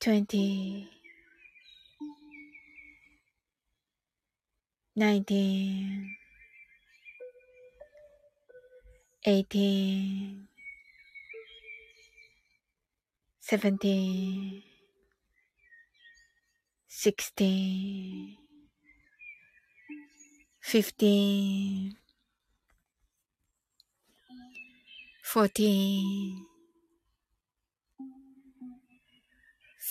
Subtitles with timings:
[0.00, 0.88] 20
[4.96, 6.16] 19
[9.26, 10.48] 18
[13.40, 14.62] 17
[16.88, 18.38] 16
[20.60, 21.96] 15
[25.22, 26.49] 14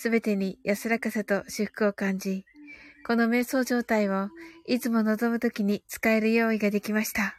[0.00, 2.44] すべてに安らかさと至福を感じ、
[3.04, 4.28] この瞑想状態を
[4.64, 7.34] いつも望むときに使える用意ができました。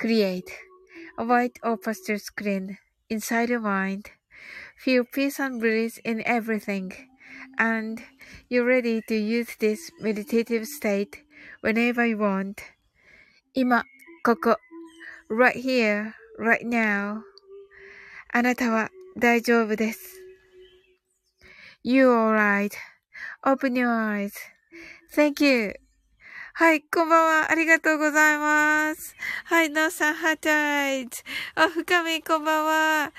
[0.00, 0.44] Create
[1.18, 2.76] a white or pastel screen
[3.10, 4.02] inside your mind.
[4.86, 6.92] Feel peace and bliss in everything.
[7.58, 8.00] And
[8.48, 11.24] you're ready to use this meditative state
[11.60, 12.58] whenever you want.
[13.52, 13.82] 今、
[14.22, 14.58] ここ、
[15.28, 17.22] right here, right now.
[18.32, 20.21] あなたは大丈夫です。
[21.84, 25.74] You alright.Open your eyes.Thank you.
[26.54, 27.50] はい、こんばんは。
[27.50, 29.16] ありがとうございます。
[29.46, 31.24] はい、なおさん、ハートアイズ。
[31.56, 33.12] あ、深み、こんばんは。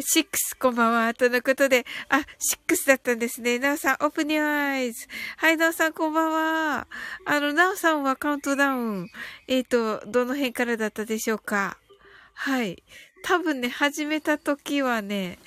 [0.00, 1.14] シックス、こんばんは。
[1.14, 3.58] とのことで、あ、シックスだったんですね。
[3.58, 5.06] なおさん、オープニュアイズ。
[5.38, 6.88] はい、なおさん、こんばんは。
[7.24, 9.08] あの、なおさんはカウントダウン。
[9.48, 11.78] えっ、ー、と、どの辺からだったでしょうか
[12.34, 12.82] はい。
[13.22, 15.38] 多分ね、始めた時はね、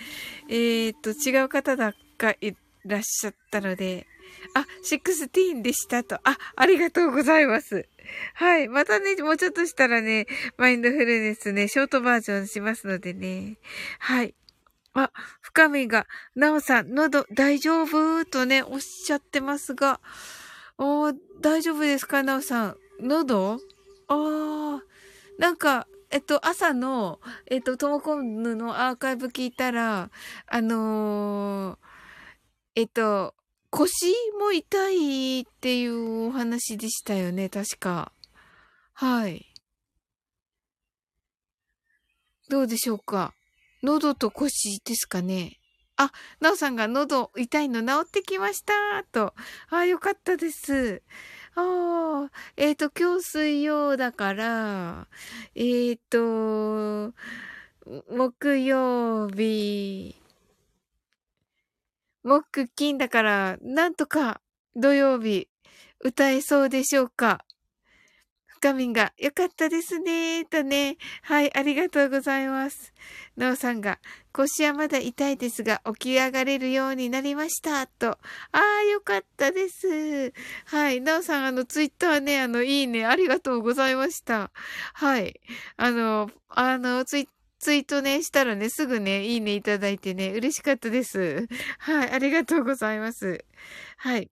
[0.49, 2.53] えっ、ー、と、違う方だがい
[2.85, 4.07] らっしゃったので、
[4.55, 6.15] あ、16でしたと。
[6.23, 7.87] あ、ありがとうございます。
[8.33, 8.67] はい。
[8.67, 10.27] またね、もうちょっとしたらね、
[10.57, 13.57] マインドフルネスね、ショートバージョンしますのでね。
[13.99, 14.35] はい。
[14.93, 18.25] あ、深みが、なおさん、喉大丈夫？
[18.25, 20.01] とね、おっしゃってますが、
[20.77, 22.21] おー、大丈夫ですか？
[22.23, 22.77] なおさん。
[22.99, 23.59] 喉？
[24.07, 24.79] あー、
[25.39, 27.19] なんか、えっと、朝の、
[27.49, 30.11] えっと、トモコンヌのアーカイブ聞いたら、
[30.45, 31.77] あのー、
[32.75, 33.35] えっと、
[33.69, 38.11] 腰も痛いっていうお話でしたよね、確か。
[38.93, 39.45] はい。
[42.49, 43.33] どうでしょうか？
[43.83, 45.59] 喉と腰ですかね？
[45.97, 49.35] あ、なおさんが喉痛いの治ってきましたと。
[49.69, 51.03] あ、よかったです。
[51.55, 55.07] ああ、えっ、ー、と、今日水曜だから、
[55.53, 57.13] えっ、ー、と、
[58.09, 60.15] 木曜日、
[62.23, 64.41] 木金だから、なんとか
[64.75, 65.49] 土曜日
[65.99, 67.45] 歌えそうでしょうか？
[68.47, 70.95] 深みが、よかったですねとね。
[71.23, 72.93] はい、ありがとうございます。
[73.35, 73.99] なおさんが、
[74.31, 77.85] 腰はまだ痛いですが、起き上がれるようになりました。
[77.87, 78.11] と。
[78.11, 78.17] あ
[78.53, 80.31] あ、よかったです。
[80.65, 81.01] はい。
[81.01, 84.49] なおさん、あの、ツイッターね、あの、いいね、ありがとうございました。
[84.93, 85.41] はい。
[85.75, 87.27] あの、あの、ツイッ
[87.63, 91.47] ツイートね、したらね、すぐね、いいねいただいてね、嬉しかったです。
[91.79, 93.45] はい、ありがとうございます。
[93.95, 94.29] はい。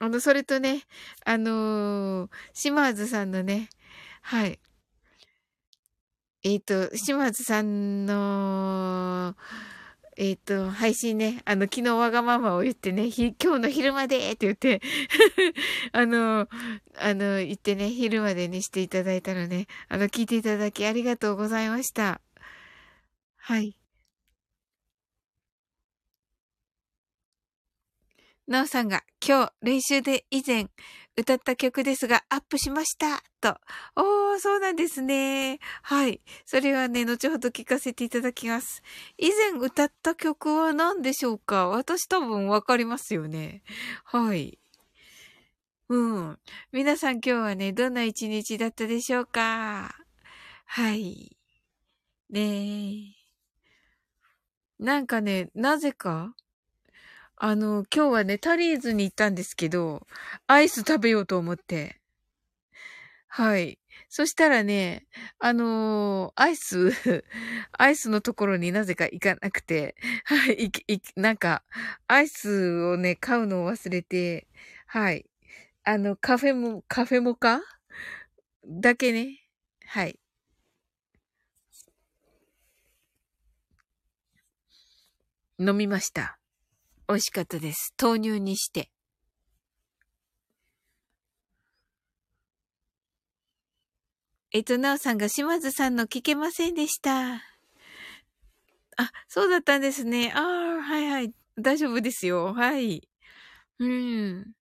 [0.00, 0.82] あの、それとね、
[1.24, 3.70] あのー、島津さんのね、
[4.20, 4.60] はい。
[6.42, 9.34] えっ、ー、と、島津さんの、
[10.18, 14.82] えっ、ー、と、配信ね、あの、昨日わがままを言ってね、今日の昼までって言って
[15.92, 16.48] あの、
[16.98, 22.20] あの、言ってね、昼までにしていただいたらね、あの、聞いていただきありがとうございました。
[23.46, 23.76] はい。
[28.46, 30.68] なおさんが今日練習で以前
[31.14, 33.60] 歌った曲ですがアップしましたと。
[33.96, 35.58] おー、そうなんですね。
[35.82, 36.22] はい。
[36.46, 38.82] それはね、後ほど聞かせていただきます。
[39.18, 41.68] 以前歌った曲は何でしょうか？
[41.68, 43.62] 私多分わかりますよね。
[44.04, 44.58] はい。
[45.90, 46.38] うん。
[46.72, 49.94] 皆さん今日はね、どんな一日だったでしょうか？
[50.64, 51.36] はい。
[52.30, 53.13] ねえ。
[54.78, 56.34] なんかね、なぜか
[57.36, 60.06] あの、今日はね、タリーズに行ったんですけど、
[60.46, 62.00] アイス食べようと思って。
[63.28, 63.78] はい。
[64.08, 65.06] そしたらね、
[65.40, 66.92] あのー、アイス、
[67.72, 71.64] アイスのところになぜか行かなくて、はい、い、い、なんか、
[72.06, 74.46] アイスをね、買うのを忘れて、
[74.86, 75.26] はい。
[75.84, 77.60] あの、カフェも、カフェモカ？
[78.66, 79.40] だけね、
[79.86, 80.18] はい。
[85.58, 86.38] 飲みました。
[87.08, 87.94] 美味しかったです。
[88.00, 88.90] 豆乳にして。
[94.52, 97.34] えっと、なおさんが島津さんの聞けませんでした。
[98.96, 100.32] あ、そうだったんですね。
[100.34, 101.32] ああ、はいはい。
[101.58, 102.52] 大丈夫ですよ。
[102.54, 103.08] はい。
[103.78, 104.52] うん。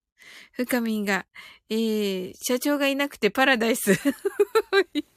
[0.54, 1.26] 深みんが、
[1.70, 3.94] えー、社長がいなくてパラダイス。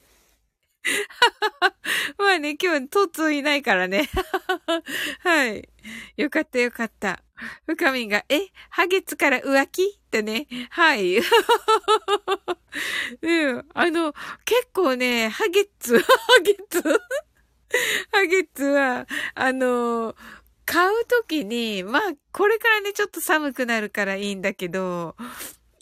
[2.18, 4.08] まあね、今日、トッツーいないからね。
[5.20, 5.68] はい。
[6.16, 7.22] よかったよかった。
[7.66, 9.82] 深みが、え、ハゲツから浮気？
[9.82, 10.46] ってね。
[10.70, 11.18] はい。
[13.22, 13.66] うん。
[13.74, 14.12] あの、
[14.44, 16.04] 結構ね、ハゲツ、ハ
[16.42, 16.82] ゲツ
[18.12, 20.14] ハゲツは、あの、
[20.64, 25.16] 買うときに、まあ、これからね、ちょっと寒くなるからいいんだけど、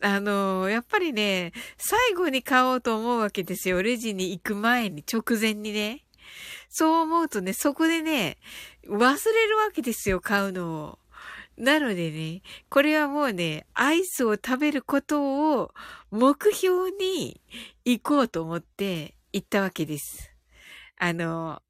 [0.02, 3.82] あの、やっぱりね、最後に買おうと思うわけですよ。
[3.82, 6.04] レジに行く前に、直前にね。
[6.68, 8.38] そう思うとね、そこでね、
[8.86, 10.98] 忘れるわけですよ、買うのを。
[11.56, 15.72] なのでね、これはもうね、アイスを食べることを
[16.10, 17.40] 目標に
[17.84, 20.32] 行こうと思って行ったわけです。
[20.98, 21.62] あの、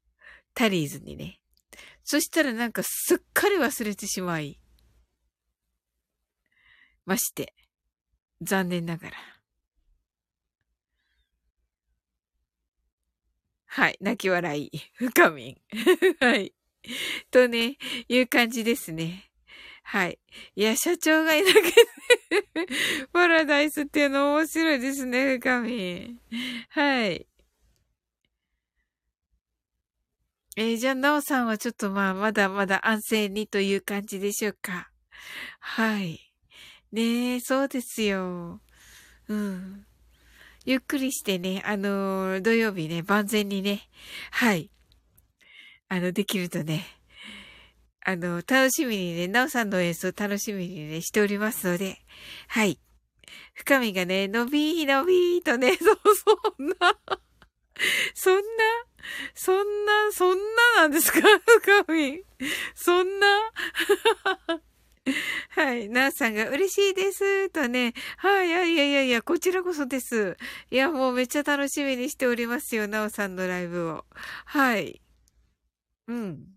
[0.55, 1.39] タリーズにね。
[2.03, 4.59] そしたらなんかすっかり忘れてしまい
[7.05, 7.53] まして。
[8.45, 9.17] 残念ながら。
[13.65, 13.97] はい。
[13.99, 14.71] 泣き笑い。
[14.93, 15.57] 深みん。
[16.23, 16.53] はい。
[17.31, 19.29] とね、いう感じですね。
[19.83, 20.17] はい。
[20.55, 26.19] いや、社長がいなきゃね、 パラダイスっていうの面白いですね、深みん。
[26.69, 27.27] はい。
[30.57, 34.89] えー、じゃあ、なおさんはちょっとまあ、まだまだ安静にという感じでしょうか。
[35.59, 36.24] はい。
[36.95, 38.61] ねえ、そうですよ。
[39.27, 39.85] うん。
[40.63, 43.81] ゆっくりしてね、あのー、土曜日ね、万全にね、
[44.31, 44.71] はい。
[45.89, 46.85] あの、できるとね、
[47.99, 51.97] あの、楽しみにね、なおさんの演奏楽しみにね、しておりますので、
[52.47, 52.79] はい。
[53.55, 56.75] 深みがね、のびーのびーとね、 そ、そんな、
[58.13, 58.41] そんな、
[59.33, 61.19] そんな、そんななんですか？
[61.83, 62.23] 深み。
[62.73, 63.51] そんな、
[65.49, 65.89] はい。
[65.89, 67.49] なーさんが嬉しいです。
[67.49, 67.93] とね。
[68.17, 68.47] はい。
[68.47, 70.37] いやいやいやいや、こちらこそです。
[70.71, 72.87] いや、もうめっちゃ楽しみにしておりますよ。
[72.87, 74.05] なおさんのライブを。
[74.45, 75.01] はい。
[76.07, 76.55] うん。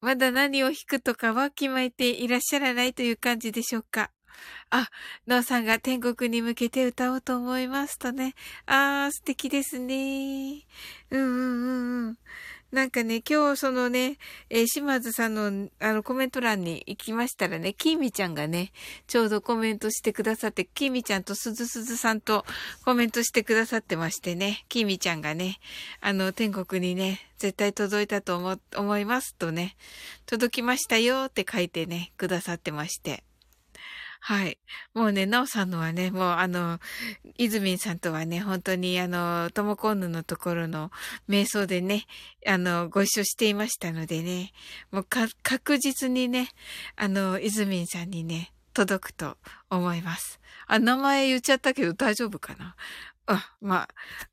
[0.00, 4.10] まだ何を弾くとかは決めていらっしゃらないという感じでしょうか。
[4.70, 4.88] あ、
[5.26, 8.34] なおさんが天国に向けて歌おうと思いますとね。
[8.66, 10.62] あー、素敵ですね。
[11.10, 12.18] うんうんうんうん。
[12.70, 14.18] なんかね、今日そのね、
[14.50, 18.72] えー、島津さんのあのコメント欄に行きましたらね、きみちゃんがね、
[19.06, 22.44] ちょうどコメントしてくださって、きみちゃんとすずすずさんと
[22.84, 25.60] コメントしてくださってましてね、きみちゃんがね、
[26.02, 29.74] あの、天国にね、絶対届いたと思、思いますとね、
[30.26, 33.24] 届きましたよって書いてね、くださってまして。
[34.20, 34.58] はい。
[34.94, 36.80] もうね、なおさんのはね、もうあの、
[37.36, 40.90] いずみんさんとはね、本当にあの、ともこんぬのところの
[41.28, 42.04] 瞑想でね、
[42.46, 44.52] あの、ご一緒していましたのでね、
[44.90, 45.06] もう、
[45.42, 46.48] 確実にね、
[46.96, 49.38] あの、いずみんさんにね、届くと
[49.70, 50.40] 思います。
[50.66, 52.76] あ、名前言っちゃったけど大丈夫かな？
[53.26, 53.88] あ、まあ、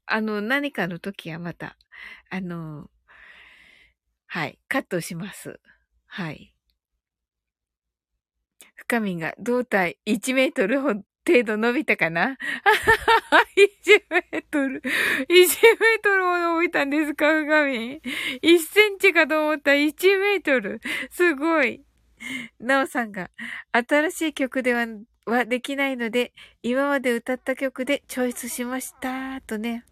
[0.05, 1.77] あの、何かの時はまた、
[2.29, 2.89] あの、
[4.25, 5.59] はい、カットします。
[6.07, 6.54] はい。
[8.87, 10.81] 深みが胴体1メートル
[11.27, 12.37] 程度伸びたかな
[13.57, 14.79] ?1 メートル。
[14.81, 14.83] 1
[15.29, 18.01] メートルも伸びたんですか深み。
[18.43, 20.79] 1センチかと思った1メートル。
[21.09, 21.81] すごい。
[22.59, 23.31] なおさんが、
[23.71, 24.85] 新しい曲では、
[25.25, 29.41] はできないので、今まで歌った曲でチョイスしました。
[29.41, 29.83] とね。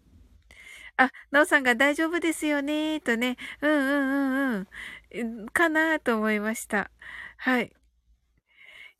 [0.96, 3.00] あ、なおさんが大丈夫ですよね。
[3.00, 3.36] とね。
[3.60, 3.88] うんうん
[4.54, 4.68] うん
[5.12, 5.46] うん。
[5.48, 6.92] かなと思いました。
[7.38, 7.72] はい。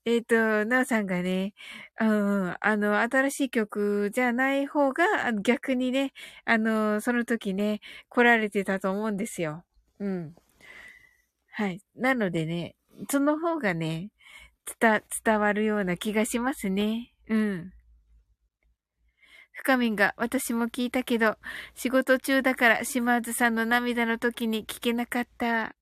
[0.06, 1.54] えっ、ー、と、なおさんがね、
[1.99, 6.12] うん、あの、新しい曲じゃない方が、逆にね、
[6.44, 7.80] あの、その時ね、
[8.11, 9.64] 来られてたと思うんですよ。
[10.00, 10.34] うん。
[11.52, 11.80] はい。
[11.96, 12.76] なのでね、
[13.11, 14.11] その方がね、
[14.78, 17.12] 伝、伝わるような気がしますね。
[17.28, 17.73] うん。
[19.52, 21.38] 深みんが、私も聞いたけど、
[21.75, 25.75] 仕事中だから島津さんの涙の時に聞けなかった。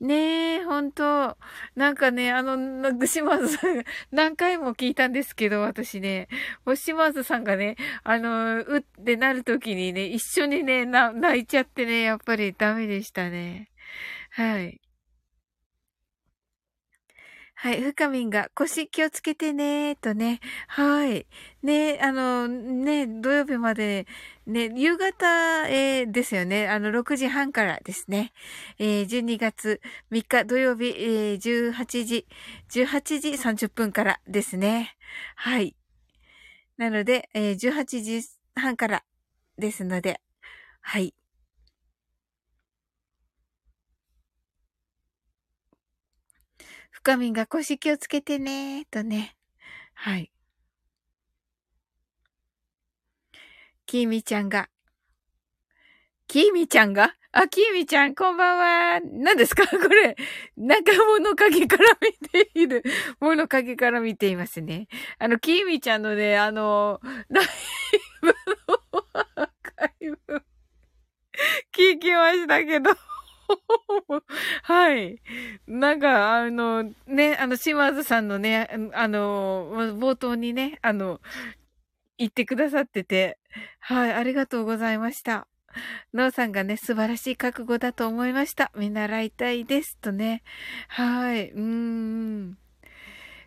[0.00, 1.36] ねえ、ほんと
[1.74, 2.56] なんかね、あの、
[3.06, 6.28] 島津さん、 何回も聞いたんですけど、私ね、
[6.76, 13.70] 島津さんがね、あの、うってなるときにね、一緒にね、な、泣いちゃってね、やっぱりダメでしたね。
[14.30, 14.80] はい。
[17.60, 20.38] はい、深みんが腰気をつけてね、とね。
[20.68, 21.26] はい。
[21.64, 24.06] ね、あの、ね、土曜日まで、
[24.46, 26.68] ね、夕方、えー、ですよね。
[26.68, 28.32] あの、6時半からですね。
[28.78, 29.80] えー、12月
[30.12, 32.26] 3日土曜日、えー、18時、
[32.70, 34.96] 18時30分からですね。
[35.34, 35.74] はい。
[36.76, 38.22] なので、えー、18時
[38.54, 39.02] 半から
[39.58, 40.20] ですので、
[40.80, 41.12] はい。
[47.08, 49.34] 深みが腰気をつけてね、とね。
[49.94, 50.30] はい。
[53.86, 54.68] きーみちゃんが、
[56.26, 57.14] きーみちゃんが？
[57.32, 59.00] あ、きーみちゃん、こんばんは。
[59.00, 59.64] 何ですか？
[59.72, 60.16] これ。
[60.58, 62.82] なんか物陰から見ている。
[63.20, 64.86] 物陰から見ていますね。
[65.18, 67.00] あの、きーみちゃんのね、あの、
[67.30, 67.46] ライ
[68.20, 68.34] ブの
[69.14, 70.42] アーカイブ、
[71.74, 72.90] 聞きましたけど。
[74.62, 75.20] はい。
[75.66, 81.20] なんか、あの、ね、あの、島津さんのね、あの、冒頭にね、あの、
[82.18, 83.38] 言ってくださってて、
[83.80, 85.46] はい、ありがとうございました。
[86.14, 88.72] ノーさんがね、素晴らしい覚悟だと思いました。
[88.76, 89.96] 見習いたいです。
[89.98, 90.42] とね。
[90.88, 92.58] はい、うーん。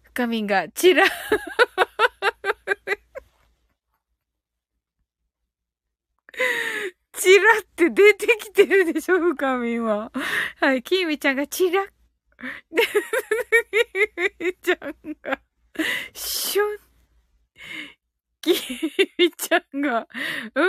[0.03, 1.05] 深みんが、チ ラ
[7.21, 10.11] チラって出てきてるでしょ、深みは。
[10.59, 11.85] はい、きみちゃんがチラッ。
[12.75, 12.81] で、
[14.39, 15.39] きみちゃんが、
[16.15, 16.77] シュン。
[18.41, 18.49] き
[19.19, 20.07] みちゃんが、
[20.55, 20.67] うんっ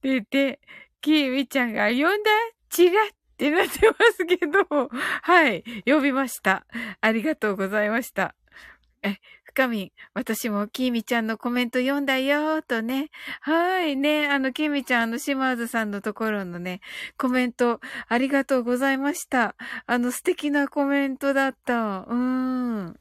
[0.00, 0.60] て言って、
[1.00, 2.30] きみちゃんが、呼んだ
[2.70, 4.88] チラッってなってますけど、
[5.22, 6.66] はい、呼びました。
[7.00, 8.36] ありがとうございました。
[9.02, 9.16] え、
[9.58, 13.10] 深み、私もきみちゃんのコメント読んだよーとね。
[13.40, 14.28] はいね。
[14.28, 16.80] あの、きみちゃん、あの、島津さんのところのね、
[17.16, 19.56] コメント、ありがとうございました。
[19.88, 22.02] あの、素敵なコメントだった。
[22.02, 23.00] うーん。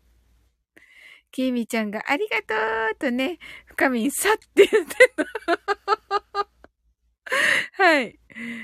[1.31, 2.55] きみちゃんが、ありがと
[2.91, 3.37] うとね、
[3.67, 4.95] 深みん、さって言って
[7.75, 7.83] た。
[7.83, 8.17] はい。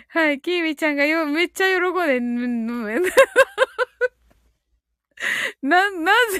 [0.07, 0.41] はい。
[0.41, 1.75] きみちゃんがよ、めっちゃ喜
[2.19, 2.99] んで、
[5.61, 6.39] な、なぜ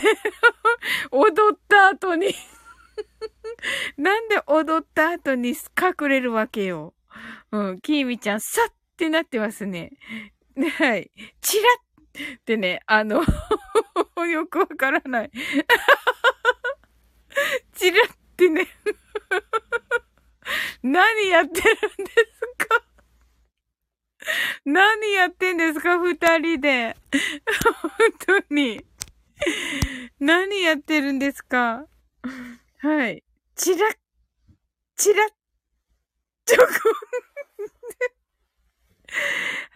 [1.11, 2.33] 踊った後に
[3.97, 6.93] なんで踊った後に隠れるわけよ。
[7.51, 9.91] うん、きーみちゃん、さってなってますね。
[10.77, 11.11] はい。
[11.41, 11.63] チラ
[12.15, 13.23] ッってね、あの
[14.27, 15.31] よくわからない
[17.73, 18.67] チラッってね
[20.83, 22.11] 何やってるんで
[22.59, 22.83] すか？
[24.65, 26.95] 何やってんですか二人で。
[27.81, 28.85] 本当に。
[30.19, 31.85] 何やってるんですか
[32.79, 33.23] はい。
[33.55, 33.97] チラッ、
[34.95, 35.29] チラッ、
[36.45, 36.63] チョコ。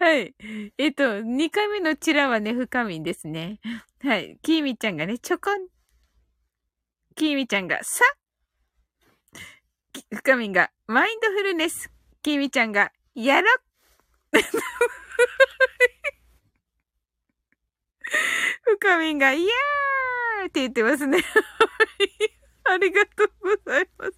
[0.04, 0.34] はい。
[0.78, 3.60] えっと、二回目のチラはね、深みんですね。
[4.02, 4.38] はい。
[4.42, 5.68] キーミちゃんがね、ちょこん。
[7.14, 8.04] キーミちゃんが、さ
[10.10, 11.90] 深みんが、マインドフルネス。
[12.22, 13.48] キーミちゃんが、やろ
[18.62, 21.18] 深みんが、イヤーって言ってますね。
[22.64, 24.12] ありがとうございます。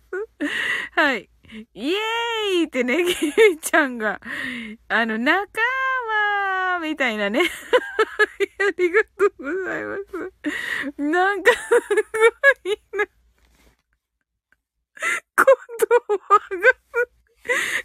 [0.93, 1.31] はい。
[1.75, 4.21] イエーイってね、キ ミちゃんが、
[4.89, 5.61] あの、仲
[6.73, 7.43] 間みたいなね。
[8.61, 10.03] ありがとうございます。
[10.99, 11.59] なんか、す
[12.65, 13.05] ごいな。
[15.37, 15.47] 言
[16.19, 16.80] 葉が、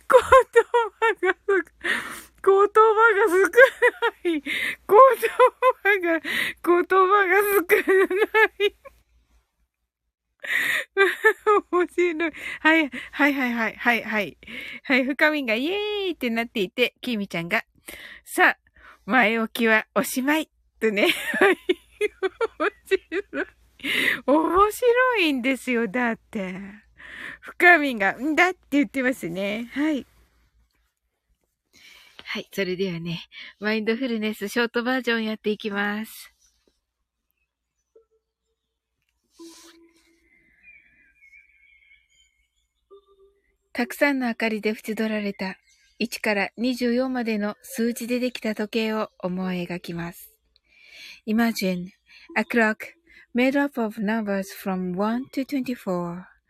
[0.10, 1.48] 言葉がす、
[2.44, 3.50] 言葉が少
[4.24, 4.42] ない。
[4.42, 4.52] 言
[4.86, 6.20] 葉が、
[6.64, 7.66] 言葉が少
[8.16, 8.76] ない。
[11.72, 12.32] 面白い。
[12.60, 13.34] はい、はい。
[13.34, 13.54] はい。
[13.54, 14.38] はい、はい、はい。
[14.84, 15.78] はい、深みがイエー
[16.10, 16.70] イってなってい。
[16.70, 17.64] て、きみちゃんが、
[18.24, 18.58] さあ、
[19.06, 20.50] 前置きはおしまい。
[20.80, 21.08] とね。
[21.40, 21.58] はい、
[22.60, 23.48] 面白い。
[24.26, 25.34] 面白い。
[25.34, 26.85] んですよ、だって。
[27.46, 29.70] 深みが、んだって言ってますね。
[29.72, 30.08] はい。
[32.24, 32.50] はい。
[32.52, 33.22] それではね、
[33.60, 36.34] マインドフルネスショートバージョンやっていきます。
[43.74, 45.58] たくさんの明かりで縁取られた
[46.00, 50.32] 1から24までの数字でできた時計を思い描きます。
[51.28, 51.90] Imagine
[52.36, 52.78] a clock
[53.36, 56.35] made up of numbers from 1 to 24,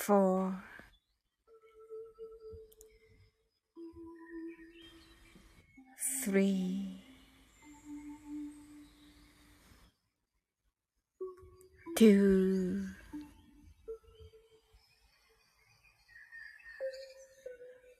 [0.00, 0.62] four,
[6.24, 7.02] three,
[11.96, 12.84] two,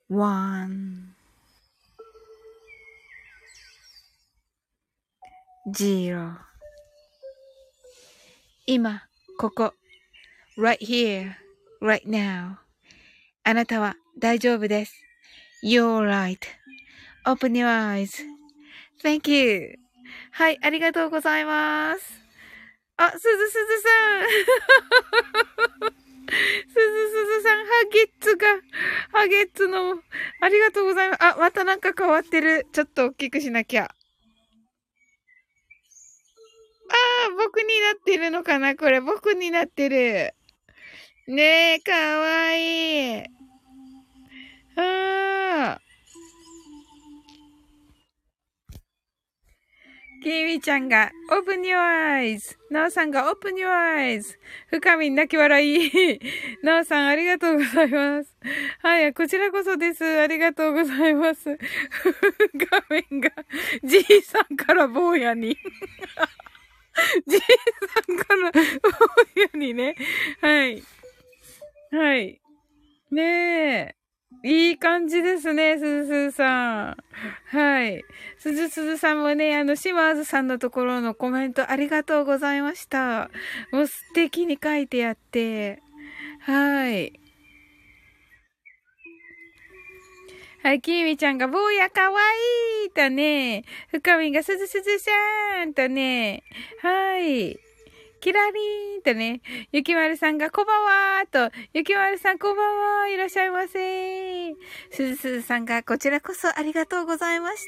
[0.08, 1.14] one,
[5.74, 6.38] zero
[8.68, 9.02] 今、
[9.38, 9.72] ここ、
[10.58, 11.36] right here,
[11.81, 12.55] Right now
[13.43, 14.93] あなたは大丈夫です。
[15.63, 16.37] You're right.
[17.25, 19.79] open your eyes.Thank you.
[20.31, 22.21] はい、ありがとうございます。
[22.97, 23.89] あ、すずすずさ
[24.21, 24.29] ん。
[26.31, 28.47] すずすずさん、ハゲッツが、
[29.11, 29.99] ハゲッツの、
[30.39, 31.23] ありがとうございます。
[31.23, 32.67] あ、またなんか変わってる。
[32.71, 33.83] ちょっと大きくしなきゃ。
[33.83, 33.87] あ
[37.27, 40.33] あ、僕になってるのかなこれ、僕になってる。
[41.27, 43.23] ねえ、かわいい。
[44.75, 45.81] ああ。
[50.23, 52.57] きみちゃんが、open your eyes.
[52.71, 54.35] なおさんが open your eyes.
[54.69, 56.19] 深み泣き笑い。
[56.63, 58.35] なおさんありがとうございます。
[58.81, 60.03] はい、こちらこそです。
[60.03, 61.55] ありがとうございます。
[62.55, 63.31] 画面が、
[63.83, 65.55] じいさんから坊やに。
[67.27, 68.59] じいさんから坊
[69.39, 69.95] やにね。
[70.41, 70.83] はい。
[71.91, 72.41] はい。
[73.11, 73.95] ねえ。
[74.43, 76.97] いい感じですね、すずすずさん。
[77.55, 78.03] はい。
[78.39, 83.29] すずすずさんもね、あの、島津さんのところのコメントありがとうございました。
[83.71, 85.79] もう素敵に書いてあって。
[86.39, 87.19] はい。
[90.63, 92.21] はい、きみちゃんが、坊やかわ
[92.83, 95.11] いいとね、深みがすずすずさ
[95.65, 96.43] んとね、
[96.81, 97.59] はい。
[98.21, 104.53] キラリーンとね、ゆきまるさんがこんばんはーと、ゆきまるさんこんばんは、いらっしゃいませ
[104.91, 107.63] すずすずさんがこちらこそありがとうございまし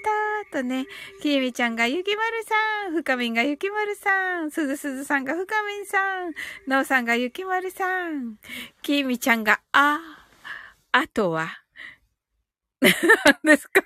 [0.52, 0.86] たとね、
[1.24, 6.34] きみちゃんがゆきまるさん、ふかみんがゆきまるさん、すずすずさんがふかみんさん、
[6.68, 8.36] なおさんがゆきまるさん、
[8.84, 10.00] きみちゃんが、あ、
[10.92, 11.50] あとは、
[12.82, 13.82] 何ですか？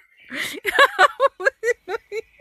[1.40, 1.48] 面
[1.88, 2.37] 白い。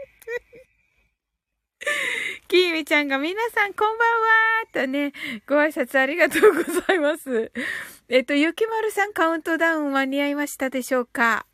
[2.48, 5.12] きーみちゃんが皆さんこんばんはとね、
[5.46, 7.52] ご挨拶ありがとうございます。
[8.08, 11.46] えっと、ゆきまるさんカウントダウン間に合いましたでしょうか？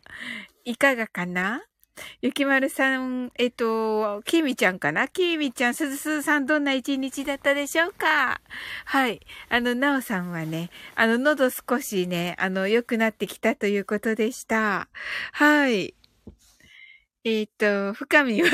[0.65, 1.65] いかがかな？
[2.23, 5.09] ゆきまるさん、えっと、きーみちゃんかな？
[5.09, 8.41] きーみちゃん、すずすずさん、どんな一日だったでしょうか？
[8.87, 9.21] はい。
[9.51, 14.89] あの、なおさんはね、あの、喉少しね、あの、良くなってきたということでした。
[15.33, 15.95] はい。
[17.25, 18.53] えっ、と、深みはね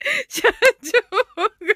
[0.28, 0.48] 社
[0.82, 1.00] 長
[1.66, 1.74] が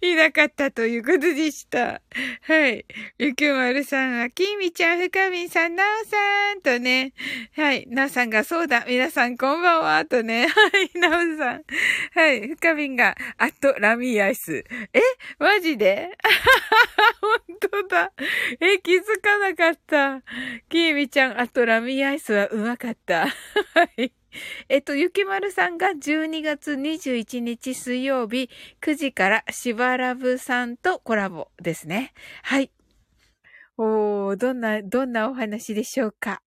[0.00, 2.02] いなかったということでした。
[2.42, 2.84] はい。
[3.18, 7.12] ゆきまるさんは、きみちゃん、ふかみんさん、なおさんとね。
[7.56, 7.86] はい。
[7.88, 10.48] なおさんが、そうだ、皆さんこんばんは、とね。
[10.48, 10.98] はい。
[10.98, 11.64] なおさん。
[12.14, 12.48] はい。
[12.48, 14.64] ふかみんが、あと、ラミーアイス。
[14.92, 15.00] え？
[15.38, 16.10] マジで？
[17.48, 18.12] 本当だ。
[18.60, 20.22] え、気づかなかった。
[20.68, 23.28] きみちゃん、あと、ラミーアイスはうまかった。
[23.28, 23.30] は
[23.96, 24.12] い。
[24.68, 32.12] えっと、ゆきまるさんが12月21日水曜日9時からしばらぶさんとコラボですね。
[32.42, 32.70] はい。
[33.76, 36.42] おー、どんな、どんなお話でしょうか？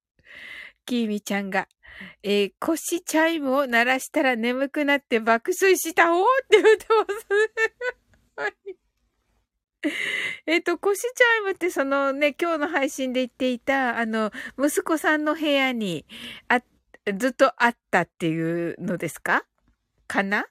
[0.86, 1.67] きーみちゃんが、
[2.23, 7.06] えー、コシチャイムを鳴らしたら眠くなって爆睡したおーって言ってま
[8.54, 8.78] す。
[10.45, 16.06] えっと、コシチャイムってそのね、今日の配信で言っていた、あの、息子さんの部屋に
[16.47, 16.63] あっ
[17.13, 19.43] ずっとあったっていうのですか？
[20.08, 20.46] かな？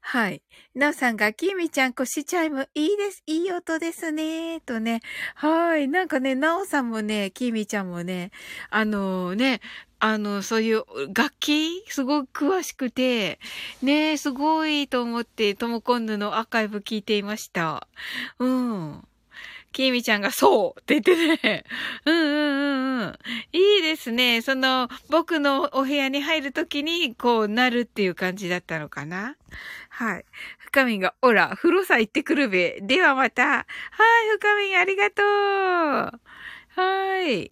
[0.00, 0.42] はい。
[0.74, 3.24] なおさんが、きみちゃん腰チャイムいいです。
[3.26, 4.60] いい音ですね。
[4.60, 5.00] とね。
[5.34, 5.88] はい。
[5.88, 8.30] なんかね、なおさんもね、きみちゃんもね、
[8.70, 9.60] あのね、
[9.98, 13.40] あの、そういう楽器すごく詳しくて、
[13.82, 17.88] ね、すごいと思って、ともこんぬのアーカイブ聞いていました。
[18.38, 19.08] うん。
[19.76, 21.64] きみちゃんがそうって言ってね。
[22.06, 23.18] うんうんうんうん。
[23.52, 24.40] いいですね。
[24.40, 29.36] その、僕のお部屋に入るときに、こうなるっていう感じだったのかな
[29.90, 30.24] はい。
[30.60, 32.78] 深みが、おら、風呂さ行ってくるべ。
[32.80, 33.44] ではまた。
[33.44, 33.66] はい、
[34.38, 36.20] 深みありがとう。
[36.80, 37.50] はい。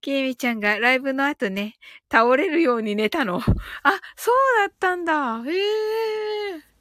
[0.00, 1.74] きみちゃんがライブの後ね、
[2.10, 3.38] 倒れるように寝たの。
[3.38, 5.42] あ、そうだったんだ。
[5.44, 6.72] へえ。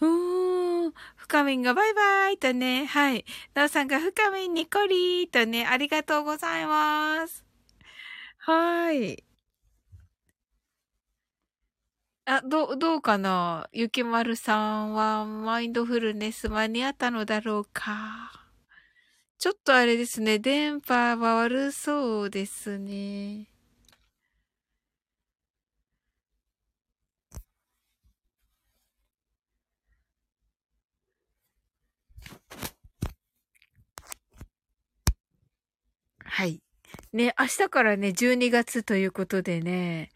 [0.00, 0.92] うーん。
[1.26, 3.24] 深みんがバイバイとね、はい。
[3.54, 7.42] なおさんが深みんにこりーとね、ありがとうございます。
[8.40, 9.24] はい。
[12.26, 13.70] あ、ど、どうかな？
[13.72, 18.30] ゆきまるさんはマインドフルネス間に合ったのだろうか？
[19.38, 23.46] ちょっとあれですね、電波は悪そうですね。
[36.34, 36.60] はい。
[37.12, 40.10] ね、明日からね、12月ということでね、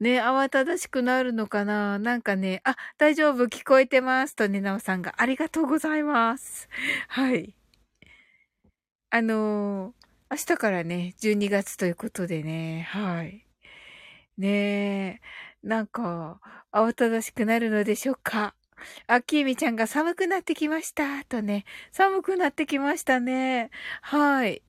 [0.00, 6.68] ね、慌ただしくなるのかななんかね、あ、大丈夫、聞こえてますとね、なおさんがありがとうございます。
[7.06, 7.54] はい。
[9.10, 9.94] あの
[10.28, 13.46] 明日からね、12月ということでね、はい。
[14.38, 15.20] ね、
[15.62, 16.40] なんか、
[16.72, 18.56] 慌ただしくなるのでしょうか。
[19.06, 21.24] あ、きみちゃんが寒くなってきました。
[21.24, 23.70] とね、寒くなってきましたね。
[24.02, 24.62] はい。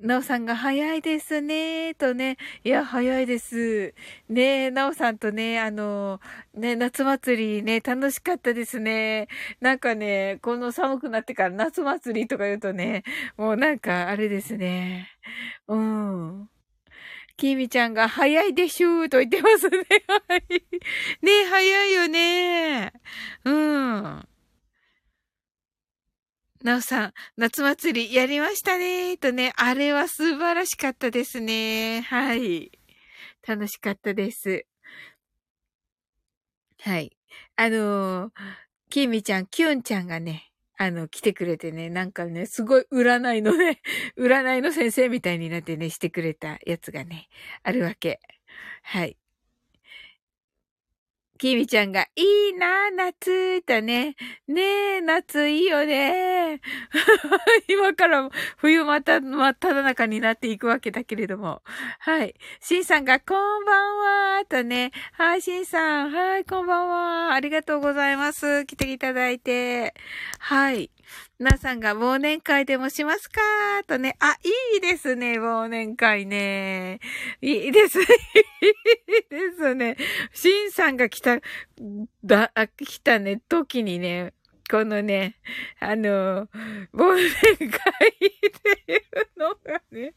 [0.00, 2.36] なおさんが早いですね、とね。
[2.62, 3.94] いや、早いです。
[4.28, 6.20] ねなおさんとね、あの、
[6.54, 9.26] ね、夏祭りね、楽しかったですね。
[9.60, 13.02] なんかね、この寒くなってから夏祭りとか言うとね、
[13.36, 15.08] もうなんかあれですね。
[15.66, 16.48] うん。
[17.36, 19.78] きみちゃんが早いでしゅーと言ってますね。
[20.28, 20.42] はい。
[21.22, 22.92] ね早いよね。
[23.44, 24.28] うん。
[26.62, 32.00] なおさん、夏祭りやりましたねとね、あれは素晴らしかったですね。
[32.02, 32.72] はい。
[33.46, 34.66] 楽しかったです。
[36.80, 37.16] はい。
[37.56, 38.32] あのー、
[38.90, 43.80] きみちゃん、きゅんちゃんがね、あの、来てくれてね、なんかね、すごい占いのね、
[44.16, 47.28] 占いの先生みたいになってね、してくれたやつがね、
[47.62, 48.20] あるわけ。
[48.82, 49.16] はい。
[51.38, 54.16] きみちゃんが、いいな、夏とね。
[54.48, 54.62] ね
[54.96, 56.60] え、夏いいよね。
[57.68, 61.62] 今から冬また、まただ中になっていくわけだけれども。
[62.00, 62.34] はい。
[62.60, 64.90] しんさんが、こんばんはとね。
[65.12, 66.10] はい、しんさん。
[66.10, 67.34] はい、こんばんは。
[67.34, 68.66] ありがとうございます。
[68.66, 69.94] 来ていただいて。
[70.40, 70.90] はい。
[71.38, 73.40] 皆さんが忘年会でもしますか
[73.86, 74.16] とね。
[74.20, 74.36] あ、
[74.74, 77.00] いいですね、忘年会ね。
[77.40, 78.04] いいですね。
[78.04, 79.96] いいですね。
[80.32, 81.38] シンさんが来た、
[82.24, 84.32] だ、来たね、時にね、
[84.70, 85.36] このね、
[85.80, 86.46] あの、
[86.94, 87.68] 忘年会っ
[88.86, 89.02] ていう
[89.38, 90.14] のがね、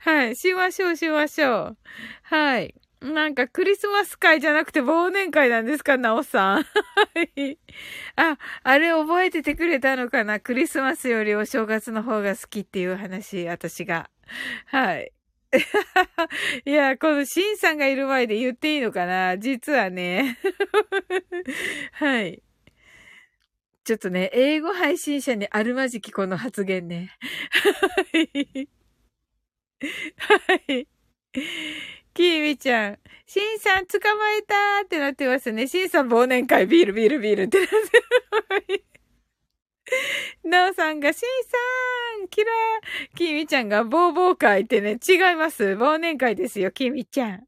[0.00, 1.76] はい、しましょう、しましょう。
[2.22, 2.74] はい。
[3.02, 6.64] なんかクリスマス会じゃなくて忘年会なんですかなおさん。
[8.16, 10.40] あ、あれ覚えててくれたのかな？
[10.40, 14.10] クリスマスよりお正月の方が好きっていう話、私が。
[14.66, 15.12] はい。
[16.66, 19.38] いや、このシンさんがいる前で言っていいのかな？
[19.38, 20.38] 実はね。
[21.94, 22.42] はい。
[23.84, 27.10] ちょっとね、英語配信者にあるまじきこの発言ね。
[28.12, 28.20] は
[28.54, 28.68] い。
[30.18, 30.86] はい。
[32.14, 35.66] キーミちゃん、シンさん捕まえたーってなってますね。
[35.66, 38.84] シンさん忘年会ビールビールビールってなって
[40.44, 45.64] なおさんが、しんさんキラーキミちゃんが、ボーボー会ってね、違います。
[45.64, 47.46] 忘年会ですよ、キミちゃん。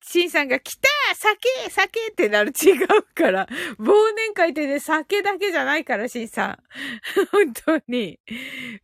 [0.00, 3.46] シンさんが来た酒酒ってなる違うから。
[3.78, 6.58] 忘年会ってね、酒だけじゃないから、シンさん。
[7.32, 8.18] 本当に。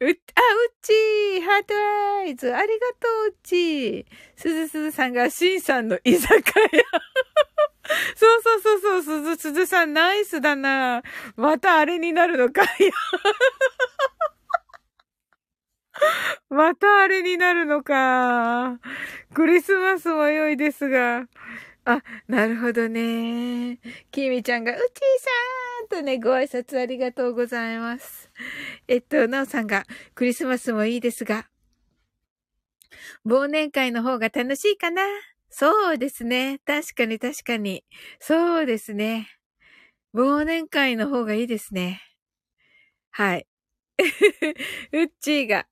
[0.00, 0.16] う、あ、うっ
[0.82, 1.74] ちーハート
[2.20, 4.04] アイズありがとう、うっちー
[4.36, 6.82] すずすずさんが、シンさんの居酒屋。
[8.16, 11.02] そうそうそうそう、すずすずさんナイスだな。
[11.36, 12.68] またあれになるのかい。
[16.48, 18.80] またあれになるのか。
[19.34, 21.28] クリスマスも良いですが。
[21.84, 23.78] あ、なるほどね。
[24.10, 24.82] きみちゃんが、うちー
[25.90, 28.30] さんとね、ご挨拶ありがとうございます。
[28.86, 29.84] えっと、なおさんが、
[30.14, 31.48] クリスマスもいいですが、
[33.26, 35.02] 忘年会の方が楽しいかな
[35.50, 36.60] そうですね。
[36.66, 37.84] 確かに確かに。
[38.20, 39.28] そうですね。
[40.14, 42.02] 忘年会の方がいいですね。
[43.10, 43.46] はい。
[44.92, 45.66] うっちーが、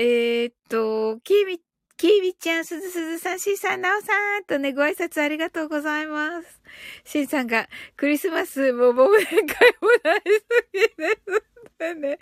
[0.00, 1.60] えー、っと、きみ、
[1.96, 6.62] きみちゃん、すずすずさん、しんさん、なおさんとね、ご挨拶ありがとうございます。
[7.04, 10.22] しんさんが、クリスマスも忘年会も大好
[10.72, 10.90] きで
[11.80, 12.18] すね。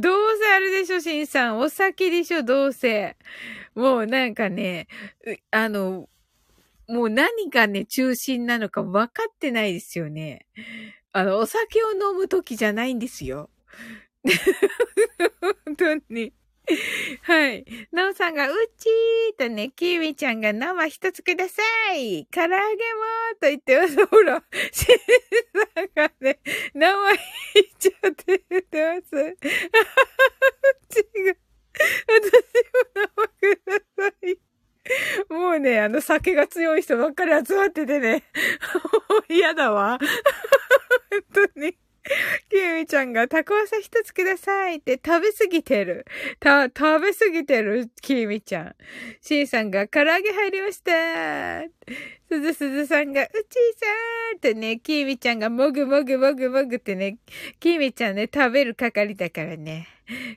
[0.00, 1.58] どうせあれでしょ、しんさん。
[1.58, 3.16] お酒でしょ、どうせ。
[3.74, 4.86] もうなんかね、
[5.50, 6.10] あの、
[6.88, 10.44] もう何がね、中心なのか分かってないですよね。
[11.12, 13.48] あの、お酒を飲む時じゃないんですよ。
[15.64, 16.34] 本当に。
[17.22, 17.64] はい。
[17.92, 21.62] なおさんが、うちーとね、きみちゃんが生一つくださ
[21.94, 24.06] い唐揚げもーと言ってます。
[24.06, 24.96] ほら、 しん
[25.74, 26.40] さんがね、
[26.74, 27.14] 生い
[27.60, 29.16] っちゃって言ってます。
[29.16, 29.34] あはは
[30.70, 31.34] うちが、
[32.08, 32.32] 私
[32.94, 34.38] も生ください。
[35.32, 38.24] もうね、あの酒が強い人ばっかり集まっててね、
[39.10, 39.98] もう嫌だわ。
[41.10, 41.83] 本当に。
[42.50, 46.04] キミちゃんがタコワサ一つくださいって食べすぎてる。
[46.38, 48.74] た、食べすぎてる、キミちゃん。
[49.20, 50.92] シーさんが唐揚げ入りました。
[52.28, 53.32] すずすずさんが、うちー
[53.78, 53.86] さ
[54.34, 57.18] んってね、キミちゃんがもぐもぐもぐもぐってね、
[57.58, 59.88] キミちゃんね、食べる係だからね。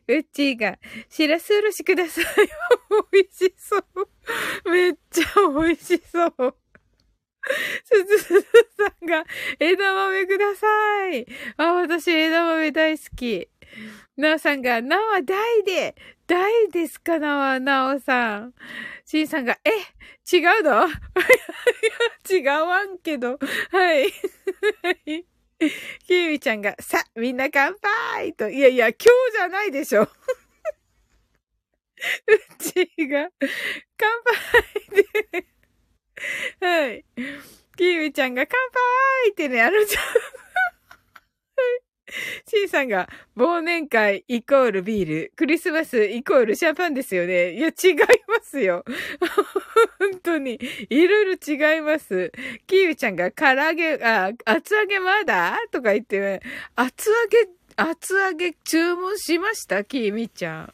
[0.08, 0.78] うちーが、
[1.10, 2.26] しらすおろしください。
[3.12, 4.72] 美味しそう。
[4.72, 6.56] めっちゃ美味しそう。
[7.84, 8.46] すずすず
[8.78, 9.26] さんが、
[9.60, 10.68] 枝豆くださ
[11.12, 11.26] い。
[11.58, 13.50] あ、私枝豆大好き。
[14.18, 18.54] なおさんが、なお大で、大ですかなお、なおさん。
[19.06, 19.70] しんさんが、え、
[20.36, 20.88] 違うの？
[22.30, 23.40] 違わんけど。
[23.72, 24.12] はい。
[26.06, 30.04] きみみちゃんが、さ、みんな乾杯と、いやいや、今日じゃないでしょ。
[30.04, 30.10] う
[32.60, 33.30] ちが、
[33.98, 34.10] 乾
[35.32, 35.48] 杯で、
[36.62, 37.06] はい。
[37.78, 38.58] きみみちゃんが乾
[39.26, 40.04] 杯ってね、あるじゃん。
[42.46, 47.52] C さんが、忘年会イコールビール、クリスマスイコールシャンパンですよね。
[47.54, 47.96] いや、違い
[48.28, 48.86] ますよ。
[50.00, 50.58] 本当に。
[50.90, 52.32] いろいろ違います。
[52.66, 55.60] キーウちゃんが、唐揚げ、あ、厚揚げまだ？
[55.70, 56.40] とか言って、ね
[56.76, 59.84] 厚揚げ、厚揚げ注文しました？
[59.84, 60.74] キーミちゃん。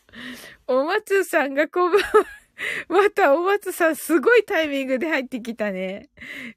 [0.68, 1.98] お松さんがこば。
[2.88, 6.10] また、お松さん、すごいタイミングで入ってきたね。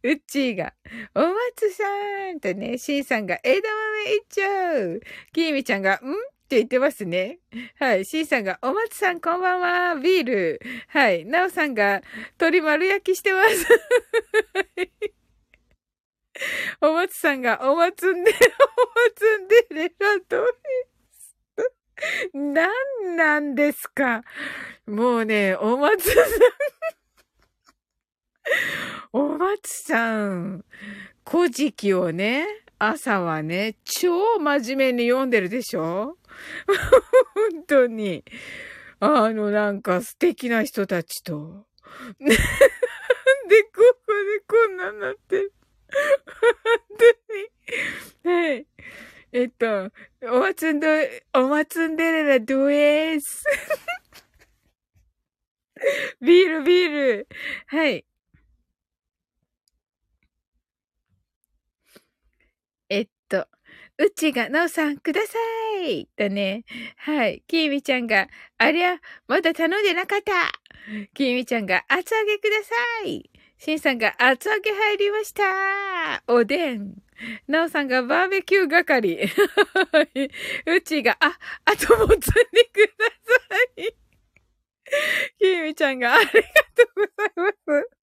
[0.03, 0.75] うっちーが、
[1.15, 1.85] お松さ
[2.33, 5.01] んとね、しんさんが、枝豆いっちゃう。
[5.33, 5.97] きーみちゃんが、ん？
[5.97, 7.41] って言ってますね。
[7.79, 8.05] はい。
[8.05, 9.97] しんさんが、お松さんこんばんは。
[9.97, 10.61] ビール。
[10.89, 11.25] はい。
[11.25, 12.03] なおさんが、
[12.39, 13.67] 鶏丸焼きしてます。
[16.81, 18.35] お松さんが、お松んで、 お
[19.11, 20.47] 松んでレラと。
[22.33, 22.69] 何
[23.17, 24.23] なんですか？
[24.87, 26.25] もうね、お松さん
[29.13, 30.65] お松さん、
[31.29, 32.47] 古事記をね、
[32.79, 36.17] 朝はね、超真面目に読んでるでしょ？
[37.35, 38.25] 本当に。
[39.01, 41.67] あの、なんか素敵な人たちと。
[42.19, 42.37] な んで
[43.65, 45.53] ここでこんなになってる
[46.41, 46.55] 本
[48.25, 48.37] 当に。
[48.37, 48.67] はい。
[49.33, 49.91] えっと、
[50.23, 50.87] おまつんど、
[51.35, 53.45] おまつんでれらどえーす。
[56.21, 57.29] ビール、ビール。
[57.67, 58.07] はい。
[62.89, 63.47] えっと、
[63.99, 65.39] うちが、なおさん、くださ
[65.87, 66.65] いだね。
[66.97, 67.43] はい。
[67.49, 70.33] きーみちゃんが、ありゃ、まだ頼んでなかった。
[71.15, 72.75] きーみちゃんが、厚揚げくださ
[73.07, 73.31] い。
[73.59, 76.23] しんさんが、厚揚げ入りました。
[76.29, 77.06] おでん。
[77.49, 79.29] なおさんがバーベキュー係。
[80.67, 83.97] うちが、あ、あともつんでください。
[85.39, 86.43] きみちゃんがありがとう
[86.95, 87.96] ございます。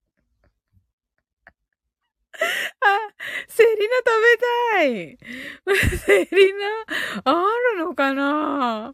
[2.81, 2.99] あ、
[3.47, 5.17] セリナ食べたい。
[5.97, 6.67] セリナ、
[7.25, 8.93] あるのかな？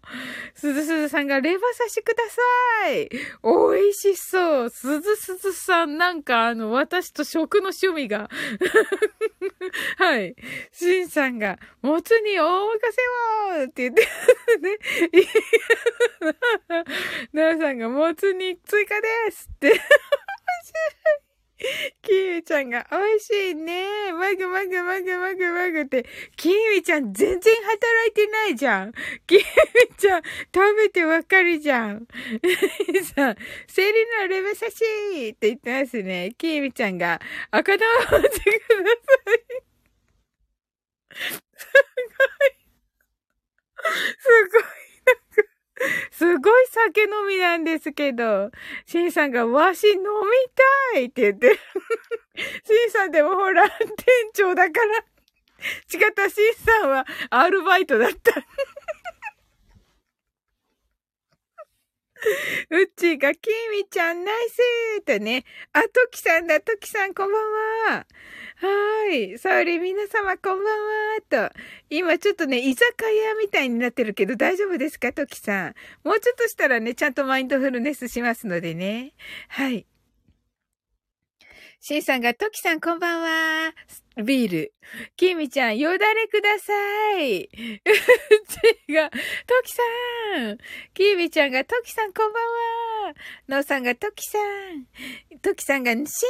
[0.54, 3.10] すずすずさんがレバ刺しください。
[3.10, 4.70] 美味しそう。
[4.70, 8.30] すずすずさん、なんかあの、私と食の趣味が。
[9.98, 10.36] はい。
[10.72, 14.02] しんさんが、もつに大任せをって言って、
[14.60, 14.78] ね。
[17.34, 19.82] なおさんが、もつに追加ですって。
[22.02, 24.14] キーミちゃんが美味しいね。
[24.14, 26.06] マグマグマグマグマグって。
[26.38, 28.94] キーミちゃん全然働いてないじゃん。
[29.28, 29.46] キーミ
[29.98, 32.08] ちゃん食べてわかるじゃん。
[33.14, 33.36] さ、
[33.68, 36.34] セリのレベサシーって言ってますね。
[36.38, 37.20] キーミちゃんが
[37.52, 39.70] 赤玉を持ってください。
[41.58, 42.60] すごい。
[44.20, 44.64] すごい。
[45.06, 45.49] なんか
[46.12, 48.52] すごい酒飲みなんですけど、
[48.86, 50.04] シンさんがわし飲み
[50.94, 51.60] たいって言って。
[52.66, 53.88] シンさんでもほら、店
[54.34, 54.98] 長だから。
[55.94, 58.34] 違った、シンさんはアルバイトだった。
[62.70, 65.46] うっちーが、きみちゃんナイスーとね。
[65.72, 67.42] あ、ときさんだ、ときさんこんばん
[67.96, 68.06] は。
[68.62, 69.38] はい。
[69.38, 70.66] サウリ、皆様こんばん
[71.38, 71.50] は。
[71.50, 71.60] と。
[71.90, 75.14] 今ちょっとね、居酒屋みたいになってるけど大丈夫ですか？
[75.14, 75.76] トキさん。
[76.04, 79.14] もうちょっとしたらね、ちゃんとマインドフルネスしますのでね。
[79.48, 79.86] はい。
[81.80, 83.74] シンさんが、トキさんこんばんは。
[84.22, 84.74] ビール。
[85.16, 86.74] キミちゃん、よだれくださ
[87.18, 87.44] い。
[87.44, 89.18] うちが、ト
[89.64, 89.82] キさ
[90.52, 90.58] ん。
[90.94, 92.89] キミちゃんが、トキさんこんばんは。
[93.48, 95.40] ノーさんが、トキさん。
[95.42, 96.24] トキさんが、シンさ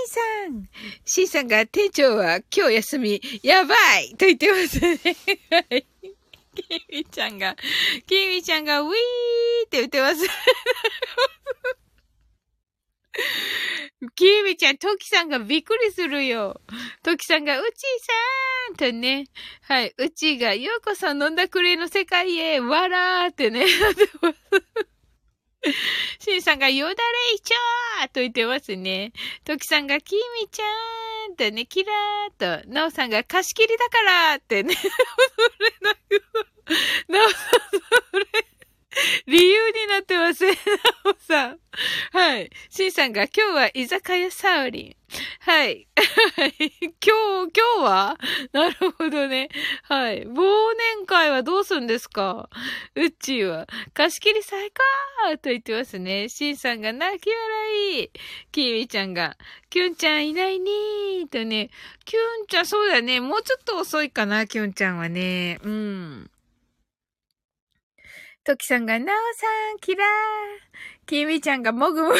[0.49, 0.69] ん。
[1.05, 4.97] シンさんが、店長は今日休み、やばいと言ってますね。
[5.51, 5.85] はい。
[6.55, 7.55] キミちゃんが、
[8.05, 10.17] キミちゃんが、ウィーって言ってます。
[14.15, 16.61] キーミちゃん、トキさんがびっくりするよ。
[17.03, 17.69] トキさんが、うちー
[18.79, 19.25] さんとね。
[19.61, 19.93] はい。
[19.97, 23.65] うちが、ようこそ飲んだくれの世界へ、わらーってね。
[26.19, 29.11] シンさんが、よだれいちょーと言ってますね。
[29.43, 34.73] トキさんが、きみちゃーんとね、キラーと、ナオさんが、貸し切りだからってね。
[34.75, 34.87] そ
[35.59, 35.97] れな
[37.07, 37.39] ナオさん、
[38.11, 38.48] それ。
[39.27, 40.53] 理由になってません。
[40.53, 40.57] な
[41.05, 41.59] おさん。
[42.11, 42.49] はい。
[42.69, 44.95] しんさんが今日は居酒屋サウリン。
[45.39, 45.87] はい。
[45.97, 48.17] 今日、今日は？
[48.51, 49.49] なるほどね。
[49.83, 50.23] はい。
[50.23, 50.35] 忘
[50.97, 52.49] 年会はどうすんですか？
[52.95, 53.67] うっちーは。
[53.93, 56.29] 貸し切り最高と言ってますね。
[56.29, 58.11] しんさんが泣き笑い。
[58.51, 59.37] きーみちゃんが、
[59.69, 61.69] きゅんちゃんいないねーとね。
[62.05, 63.19] きゅんちゃん、そうだね。
[63.19, 65.59] もうちょっと遅いかな、きゅんちゃんはね。
[65.63, 66.31] うん。
[68.49, 69.45] ときさんが、なおさ
[69.75, 70.07] ん、キラー。
[71.05, 72.15] きみちゃんが、もぐもぐ。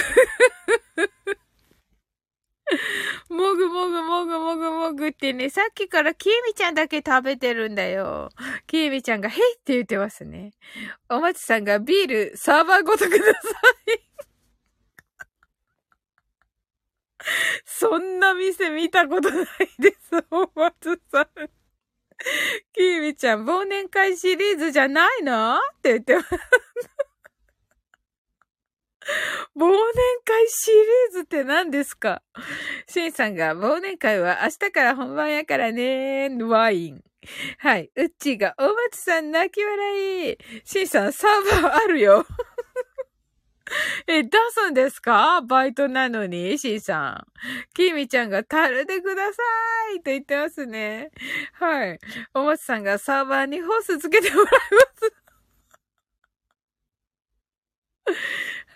[3.36, 8.30] も ぐもぐもぐもぐもぐってね、さっきからきみちゃんだけ食べてるんだよ。
[8.68, 10.52] きみちゃんが、へいって言ってますね。
[11.10, 13.34] お松さんが、ビール、サーバーごとください。
[17.66, 19.46] そんな店見たことない
[19.80, 21.59] です、お松さん。
[22.74, 25.58] きーみちゃん、忘年会シリーズじゃないの？
[25.58, 26.28] って言ってます。
[29.56, 29.72] 忘年
[30.24, 32.22] 会シリーズって何ですか？
[32.88, 37.04] シンさんが、忘年会は明日から本番やからねワイン。
[37.58, 37.92] はい。
[37.96, 40.38] うっちーが、お松さん泣き笑い。
[40.64, 42.26] シンさん、サーバーあるよ。
[44.08, 45.42] え、出すんですか？
[45.42, 47.28] バイトなのに、C さん。
[47.74, 49.40] きみちゃんが樽でくださ
[49.96, 51.12] いと言ってますね。
[51.54, 52.00] はい。
[52.34, 55.14] おもつさんがサーバーにホースつけてもらいます。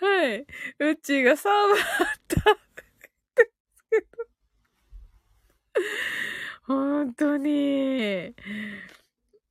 [0.00, 0.46] はい。
[0.80, 2.54] うちがサーバーた。
[2.54, 2.60] で
[3.76, 4.24] すけど。
[6.66, 8.34] 本当に。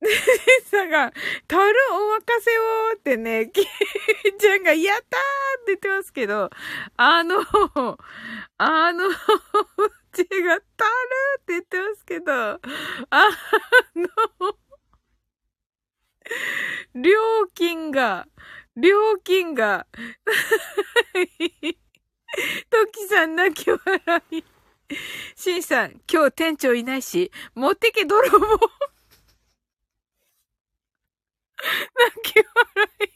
[0.64, 1.12] さんが、
[1.48, 2.62] 樽お任せを
[2.94, 3.64] ってね、キー
[4.38, 5.20] ちゃんが、やったー
[5.62, 6.50] って言ってますけど、
[6.96, 7.40] あの、
[8.58, 9.12] あの、う
[10.12, 10.96] ちが、樽
[11.40, 12.60] って言ってますけど、あ
[13.94, 14.08] の、
[16.94, 18.26] 料金が、
[18.76, 19.86] 料金が、
[22.68, 24.44] トキさん泣き笑い。
[25.36, 28.58] シンさん、今日店長いないし、持ってけ泥棒。
[31.98, 33.14] 泣き笑い。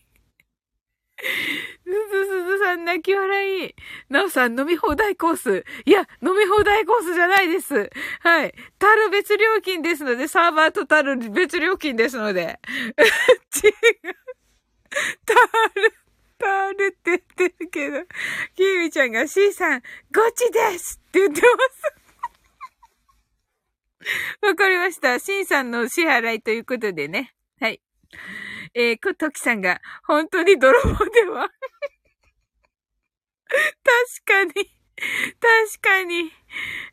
[1.21, 3.75] すずすずさん泣き笑い。
[4.09, 5.65] なおさん飲み放題コース。
[5.85, 7.91] いや、飲み放題コースじゃないです。
[8.21, 8.55] はい。
[8.79, 12.61] タル別料金ですので、サーバーとタル別料金ですので。
[13.63, 13.73] 違う。
[15.27, 15.35] タ
[15.81, 15.93] ル、
[16.39, 18.05] タルって言ってるけど、
[18.55, 19.81] キーミちゃんが C さん、
[20.15, 21.49] ゴチですって言ってま
[21.93, 22.09] す。
[24.43, 25.19] わかりました。
[25.19, 27.35] シンさんの支払いということでね。
[27.61, 27.81] はい。
[28.75, 31.49] えー、ときさんが、本当に泥棒では
[33.49, 34.53] 確かに。
[34.53, 36.31] 確かに。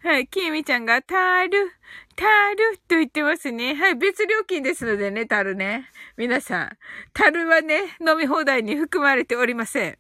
[0.03, 1.71] はい、きみちゃんが、たる、
[2.15, 3.75] たると言ってますね。
[3.75, 5.89] はい、別料金ですのでね、たるね。
[6.17, 6.77] 皆さん、
[7.13, 9.97] たるはね、飲み放題に含まれておりません。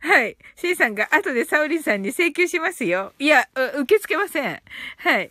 [0.00, 0.36] はい。
[0.56, 3.12] シンさんが後でサオリンさんに請求しますよ。
[3.18, 4.62] いや、受け付けません。
[4.98, 5.30] はい。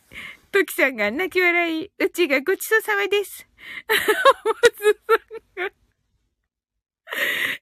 [0.52, 3.48] トキさんが泣き笑い、うちがごちそうさまです。
[3.88, 5.16] 松さ
[5.64, 5.72] んが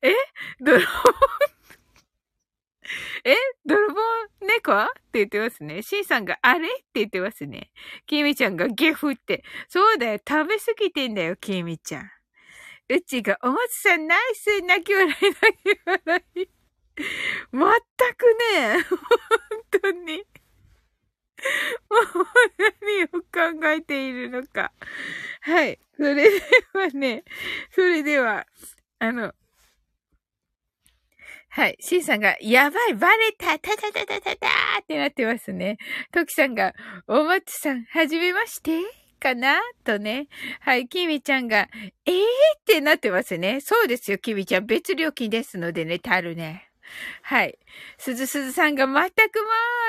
[0.01, 0.13] え
[0.59, 0.85] 泥棒
[3.23, 3.35] え
[3.65, 4.01] 泥棒
[4.41, 4.83] 猫？
[4.83, 5.81] って言ってますね。
[5.81, 6.67] シンさんがあれ？
[6.67, 7.71] って言ってますね。
[8.05, 9.43] キミちゃんがゲフって。
[9.67, 10.19] そうだよ。
[10.27, 12.11] 食べ過ぎてんだよ、キミちゃん。
[12.89, 16.47] うちがおもつさんナイス泣き笑い泣き笑い。
[17.51, 18.99] まったくね、 本
[19.81, 20.23] 当に。
[21.89, 22.25] もう
[22.81, 24.71] 何を考えているのか。
[25.41, 25.79] はい。
[25.95, 26.29] それで
[26.73, 27.23] はね、
[27.71, 28.45] それでは、
[28.99, 29.33] あの、
[31.49, 31.77] はい。
[31.79, 34.47] シンさんが、やばい、バレた、たたたたたた
[34.81, 35.77] ってなってますね。
[36.11, 36.73] トキさんが、
[37.07, 38.81] おもちさん、はじめまして
[39.21, 39.59] かな？
[39.83, 40.27] とね。
[40.59, 40.87] はい。
[40.87, 41.69] キミちゃんが、
[42.05, 42.23] えー？
[42.59, 43.61] ってなってますね。
[43.61, 44.65] そうですよ、キミちゃん。
[44.65, 46.64] 別料金ですのでね、たるね。
[47.23, 47.57] はい。
[47.97, 49.07] すずすずさんが全くま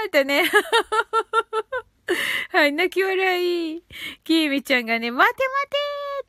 [0.06, 0.44] ーとね。
[2.52, 3.82] はい、泣き笑い。
[4.22, 5.42] きーみちゃんがね、待て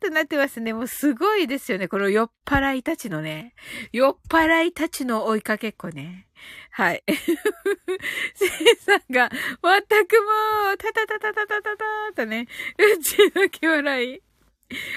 [0.00, 0.72] てーとなってますね。
[0.72, 1.88] もうすごいですよね。
[1.88, 3.54] この酔っ払いたちのね。
[3.92, 6.26] 酔っ払いたちの追いかけっこね。
[6.70, 7.02] はい。
[8.34, 12.46] せいさんが、全くもう、たたたたたたたたーとね、
[12.78, 14.22] うち泣き笑い。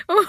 [0.07, 0.23] おま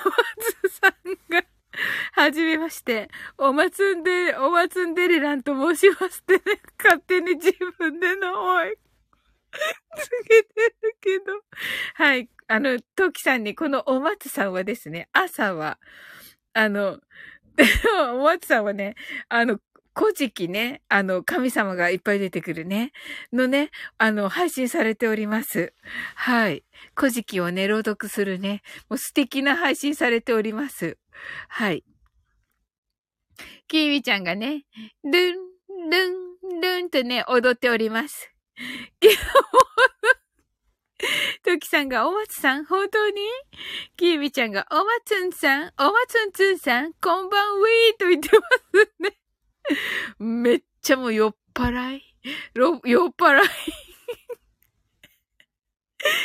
[0.63, 0.93] つさん
[1.29, 1.45] が、
[2.13, 3.09] はじめまして。
[3.39, 8.75] おまつんで、おまつんでれらんと申しますってね、 勝手に自分でのおい。
[9.97, 11.25] つけてるけど。
[11.95, 12.29] はい。
[12.49, 15.79] あの、トキさんに、このおまつさんはですね、朝は、
[16.55, 17.01] あの、
[18.15, 18.95] おまつさんはね、
[19.29, 19.61] あの、
[19.95, 22.93] 古事記ね、あの、神様がいっぱい出てくるね、
[23.33, 25.75] のね、あの、配信されております。
[26.15, 26.65] はい。
[26.97, 30.99] 古事記をね、朗読するね、もう素敵な配信されております。
[31.49, 31.85] はい。
[33.69, 34.65] キーミちゃんがね、
[35.05, 35.13] ルン、
[35.91, 38.31] ルン、ルンとね、踊っております。
[41.45, 43.21] トキさんが、お松さん、本当に？
[43.97, 49.22] キーミちゃんが、お松んさん、お松んつんさん、こんばんウィーと言ってますね。
[50.19, 52.03] めっちゃもう酔っ払い。
[52.55, 53.49] 酔っ払い。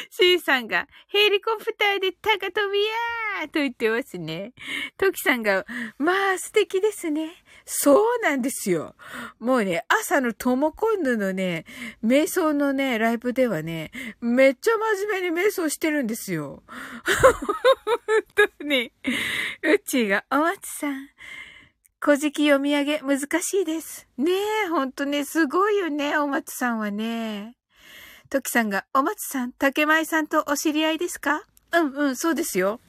[0.09, 4.53] C さんが、ヘリコプターで高飛びやーと言ってますね。
[4.97, 5.65] トキさんが、
[5.99, 7.31] まあ素敵ですね。
[7.65, 8.95] そうなんですよ。
[9.39, 11.65] もうね、朝のトモコンヌのね、
[12.03, 16.63] 瞑想のね、ライブではね、めっちゃ真面目に瞑想してるんですよ。
[17.05, 18.91] 本当に。
[19.63, 21.09] うちが、お松さん。
[22.08, 24.08] 古事記読み上げ難しいです。
[24.18, 27.58] ねえ、ほんとね、すごいよね、お松さんはね。
[28.30, 31.43] トキさんが、お松さん、竹舞さんとお知り合いですか？
[31.74, 32.80] うんうん、そうですよ。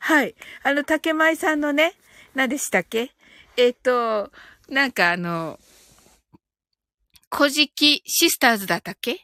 [0.00, 0.34] はい。
[0.62, 1.94] あの、竹舞さんのね、
[2.34, 3.12] 何でしたっけ？
[3.56, 4.30] えっ、と、
[4.68, 5.58] なんかあの、
[7.34, 9.12] 古事記シスターズだったっけ？
[9.12, 9.16] っ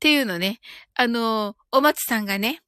[0.00, 0.60] ていうのね、
[0.96, 2.60] あの、お松さんがね、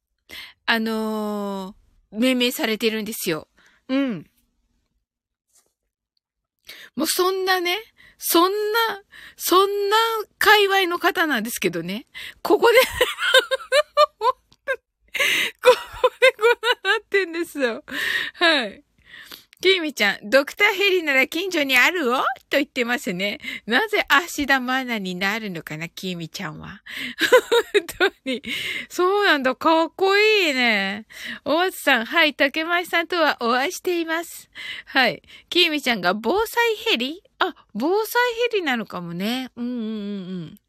[0.65, 1.75] あの
[2.09, 3.47] 命名されてるんですよ。
[3.89, 4.25] うん。
[6.95, 7.77] もうそんなね、
[8.17, 9.03] そんな、
[9.35, 9.95] そんな
[10.37, 12.07] 界隈の方なんですけどね。
[12.41, 12.77] ここで
[15.61, 15.71] こ
[16.01, 16.43] こでこ
[16.83, 17.83] うなってんですよ。
[18.33, 18.83] はい。
[19.61, 23.39] キミちゃん、ドクターヘリなら近所にあるおと言ってますね。
[23.65, 26.81] なぜ芦田愛菜になるのかな、キミちゃんは。
[27.97, 28.43] 本当に。
[28.89, 31.07] そうなんだ、かっこいいね。
[31.45, 34.49] お松さん、はい、竹前さんとはお会いしています。
[34.85, 35.23] はい。
[35.49, 37.23] キミちゃんが防災ヘリ？
[37.39, 39.49] あ、防災ヘリなのかもね。
[39.55, 39.85] うんうんうんう
[40.45, 40.59] ん。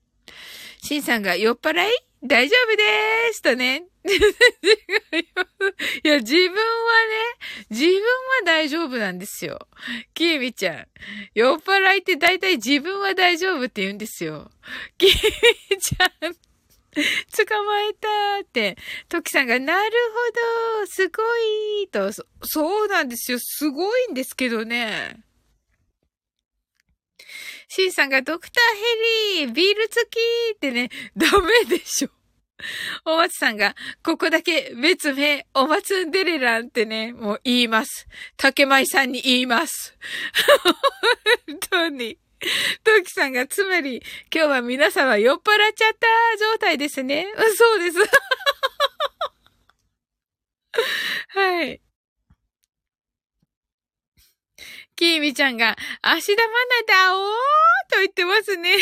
[0.80, 2.05] シンさんが酔っ払い？
[2.24, 3.84] 大丈夫でーすとね。
[6.04, 6.58] いや、自分はね、
[7.70, 8.00] 自分は
[8.44, 9.68] 大丈夫なんですよ。
[10.14, 10.86] キーミちゃん。
[11.34, 14.50] 酔っ払いって大体自分は大丈夫って言うんですよ。
[14.96, 15.10] キー
[15.70, 16.10] ミちゃん。
[16.26, 19.90] 捕まえたーって、トキさんが、なる
[20.80, 21.22] ほど、すご
[21.82, 23.38] い、とそ、そうなんですよ。
[23.38, 25.25] すごいんですけどね。
[27.68, 28.62] シンさんがドクター
[29.40, 30.18] ヘリー、ビール付き
[30.54, 32.10] ってね、 ダメでしょ。
[33.04, 38.06] お松さんが、ここだけ別名、お松んでれらんってね、もう言います。
[38.36, 39.98] 竹舞さんに言います。
[41.46, 42.18] 本当に。
[42.84, 44.02] トキさんが、つまり、
[44.32, 45.42] 今日は皆様酔っ払っ
[45.74, 46.06] ちゃった
[46.38, 47.26] 状態ですね。
[47.56, 47.98] そうです。
[51.28, 51.80] はい。
[54.96, 56.54] キーミちゃんが、足玉な
[56.86, 57.30] だおー
[57.90, 58.72] と言ってますね。
[58.72, 58.80] 本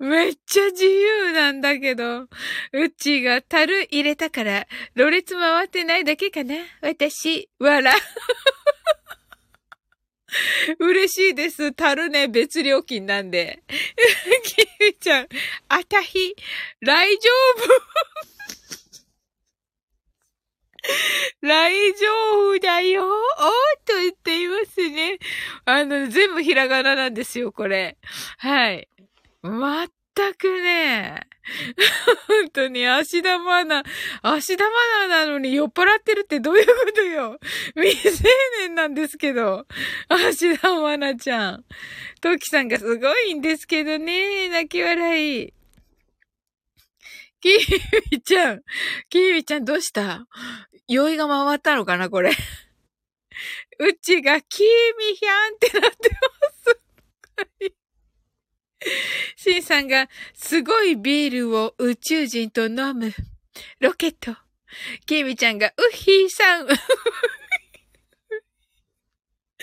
[0.00, 0.10] 当に。
[0.10, 2.28] めっちゃ自由なんだけど。
[2.72, 7.92] うちが樽入れたから、ろれつ回ってないだけかな私、わら。
[10.78, 11.72] 嬉しいです。
[11.72, 13.64] 樽ね、別料金なんで。
[14.44, 15.28] キミちゃん、
[15.68, 16.34] あたひ、
[16.80, 17.28] 大丈
[17.58, 18.31] 夫？
[21.42, 22.06] 大丈
[22.56, 23.12] 夫だよおー
[23.84, 25.18] と言っていますね。
[25.64, 27.96] あの、全部ひらがななんですよ、これ。
[28.38, 28.88] はい。
[29.42, 31.26] まったくね。
[32.28, 33.82] 本当に、足玉アナ、
[34.22, 34.70] 足玉
[35.04, 37.38] アナなのに酔っ払ってるってどういうことよ。
[37.74, 38.28] 未成
[38.60, 39.66] 年なんですけど。
[40.08, 41.64] 足玉アナちゃん。
[42.20, 44.48] トキさんがすごいんですけどね。
[44.48, 45.52] 泣き笑い。
[47.42, 47.54] キー
[48.12, 48.62] ミちゃん。
[49.10, 50.26] キーミちゃんどうした？
[50.86, 52.30] 酔いが回ったのかな、これ。
[52.30, 54.66] うちがキー
[54.98, 56.18] ミヒャンってなってま
[58.84, 58.92] す。
[59.36, 63.12] シンさんがすごいビールを宇宙人と飲む。
[63.80, 64.36] ロケット。
[65.04, 66.68] キーミちゃんがウッヒーさん。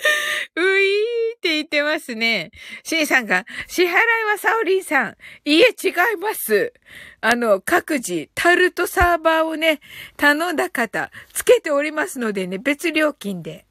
[0.56, 2.50] ういーって言ってますね。
[2.82, 3.90] シンさんが、支払い
[4.24, 5.16] はサオリンさん。
[5.44, 6.72] いえ、違います。
[7.20, 9.80] あの、各自、タルトサーバーをね、
[10.16, 13.66] 頼んだ方、つけておりますのでね、別料金で。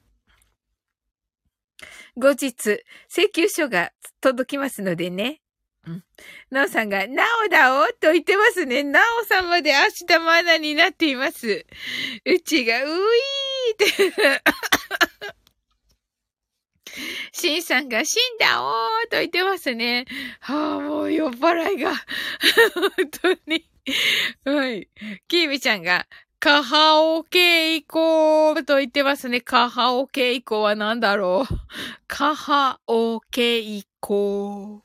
[2.15, 5.41] 後日、請求書が届きますのでね。
[6.51, 8.83] なおさんが、なおだおと言ってますね。
[8.83, 11.65] なおさんまで明日まだになっています。
[12.25, 14.41] うちが、ういーって
[17.31, 20.05] シンさんが死んだおーと言ってますね。
[20.39, 21.93] はあ、もう酔っ払いが。
[21.93, 23.69] 本当に。
[24.45, 24.89] はい。
[25.27, 26.07] キービちゃんが、
[26.39, 29.41] カハオケイコーと言ってますね。
[29.41, 31.53] カハオケイコーは何だろう。
[32.07, 34.79] カハオケイコー。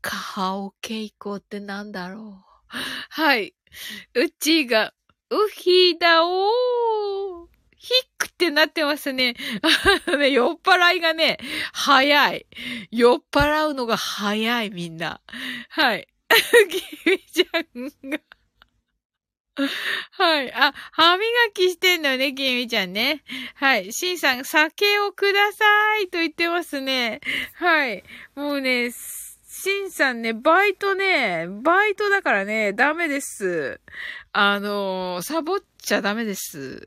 [0.00, 2.44] カハオケイコーって何だろう。
[3.10, 3.54] はい。
[4.14, 4.94] うちが、
[5.30, 7.47] ウヒだおー。
[7.78, 9.34] ヒックってなってますね。
[10.06, 11.38] あのね、酔っ払いがね、
[11.72, 12.46] 早い。
[12.90, 15.20] 酔っ払うのが早い、みんな。
[15.70, 16.08] はい。
[17.04, 18.18] キミちゃんが
[20.12, 20.52] はい。
[20.52, 21.24] あ、歯磨
[21.54, 23.22] きしてんのね、きみちゃんね。
[23.54, 23.92] はい。
[23.92, 25.64] しんさん、酒をくださ
[26.00, 27.20] いと言ってますね。
[27.54, 28.04] はい。
[28.34, 33.80] もうね、しんさんね、バイトね、バイトだからね、ダメです。
[34.32, 36.86] あの、サボっちゃダメです。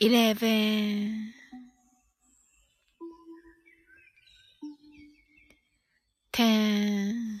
[0.00, 1.32] eleven,
[6.32, 7.40] ten,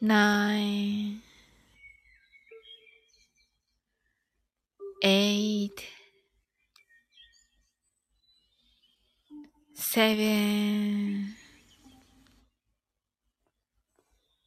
[0.00, 1.20] nine,
[5.02, 5.86] eight,
[9.74, 11.34] seven,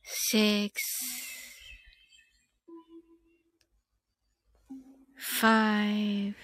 [0.04, 0.82] six,
[5.43, 6.35] five,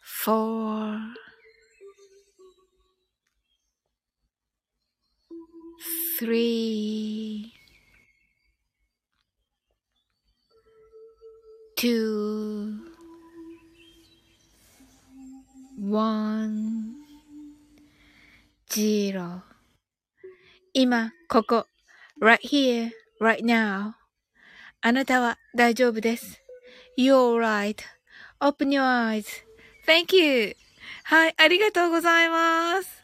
[0.00, 1.00] four,
[6.18, 7.52] three,
[11.76, 12.78] two,
[15.78, 16.94] one,
[18.70, 19.42] zero
[20.76, 21.66] 今、ここ、
[22.20, 23.93] right here, Right now.
[24.81, 26.41] あなたは大丈夫です。
[26.97, 30.55] You're right.Open your eyes.Thank you.
[31.03, 33.03] はい、ありがとうございます。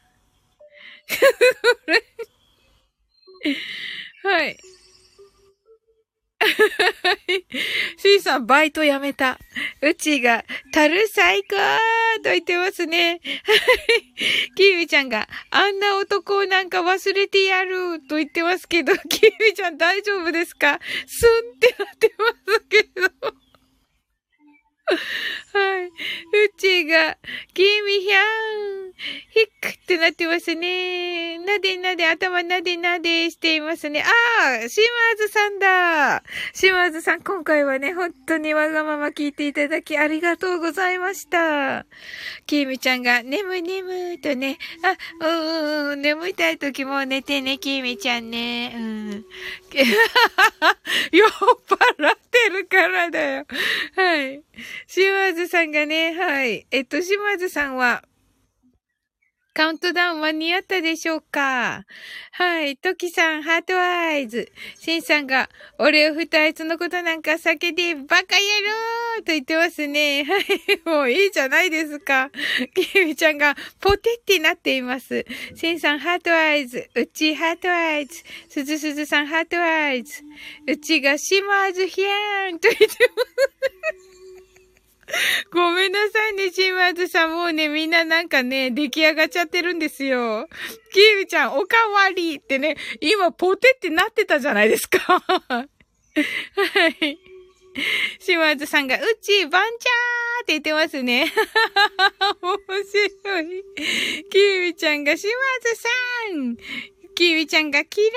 [4.23, 4.57] はい。
[7.97, 9.39] シーさん、バイトやめた。
[9.81, 11.55] うちが、たる最高
[12.23, 13.21] と言ってますね。
[14.55, 20.79] キーミちゃんが、あんな男なんか忘れてやると言ってますけど、キーミちゃん大丈夫ですか？
[21.07, 23.44] スンってなってますけど。
[24.87, 25.87] はい。
[25.87, 25.91] う
[26.57, 27.17] ちが、
[27.53, 28.93] キミヒャン、
[29.31, 31.39] ヒックってなってますね。
[31.39, 34.03] なでなで、頭なでなでしていますね。
[34.03, 34.83] ああ、島
[35.17, 36.23] 津さんだ。
[36.53, 41.85] 島津さん、今回はね、本当にわがまま聞いていただきありがとうございました。
[42.45, 44.57] キミちゃんが、眠い眠いとね、
[45.21, 48.73] あ、うんうん、眠いたい時も寝てね、キミちゃんね。
[48.75, 49.25] うん。
[51.11, 53.45] 酔っ払ってるからだよ。
[53.95, 54.41] はい。
[54.87, 56.67] 島津さんがね、はい。
[56.71, 58.03] えっと、島津さんは、
[59.57, 61.85] カウントダウン間に合ったでしょうか？
[62.33, 62.75] はい。
[62.75, 64.51] トキさん、 heart eyes。
[64.77, 65.49] シンさんが、
[65.79, 68.41] 俺を二つのことなんか酒でバカ野
[69.15, 70.25] 郎と言ってますね。
[70.25, 70.43] はい。
[70.83, 72.31] もういいじゃないですか。
[72.75, 75.25] キミちゃんが、ポテってなっています。
[75.55, 76.89] シンさん、 heart eyes。
[76.93, 78.23] うっちー、heart eyes。
[78.49, 80.21] すずすずさん、 heart eyes。
[80.67, 84.14] うちが、シマーズヒャーンと言ってます。
[85.51, 87.31] ごめんなさいね、シーマーズさん。
[87.31, 90.47] もうね、みんななんかね、出来上がっちゃってるんですよ。
[90.93, 94.99] キービちゃん、おかわりってね、今ポテってなってたじゃないですか。
[94.99, 95.47] は
[97.01, 97.19] い。
[98.19, 101.31] 島津さんが、うち、バンチャーって言ってますね。
[102.41, 103.63] 面白い。
[104.31, 105.29] キービちゃんが、島
[105.61, 105.89] 津さ
[106.37, 106.55] ん
[107.15, 108.09] キービちゃんが、キラー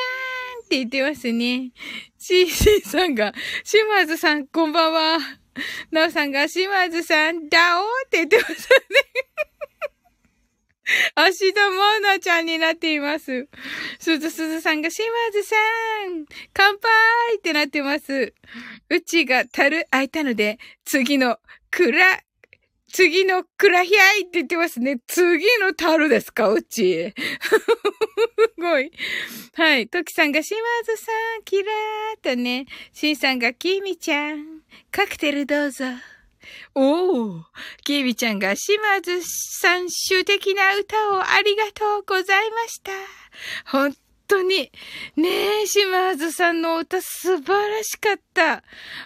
[0.63, 1.73] ンって言ってますね。
[2.19, 3.35] シーシーさんが、
[3.65, 5.19] 島津さん、こんばんは。
[5.91, 8.59] なおさんが、島津さん、ダオーって言ってますね。
[11.15, 13.49] 芦田愛菜ちゃんになっています。
[13.99, 15.57] すずすずさんが、島津さ
[16.09, 16.91] ん、乾杯
[17.39, 18.35] ってなってます。
[18.89, 21.39] うちが樽開いたので、次の、
[21.71, 22.21] くら、
[22.91, 24.99] 次のくらひゃいって言ってますね。
[25.07, 27.13] 次の樽ですかうち。
[27.13, 27.55] す
[28.57, 28.91] ごい。
[29.55, 29.89] はい。
[29.89, 32.65] トキさんが、島津さん、キラーとね。
[32.93, 34.58] シンさんが、キミちゃん、
[34.91, 35.85] カクテルどうぞ。
[36.75, 37.43] おー、
[37.85, 42.93] キービちゃんが島津さん主的な歌をありがとうございました。
[43.71, 43.95] 本
[44.27, 44.71] 当に、
[45.17, 45.29] ね
[45.63, 48.63] え、島津さんの歌素晴らしかった。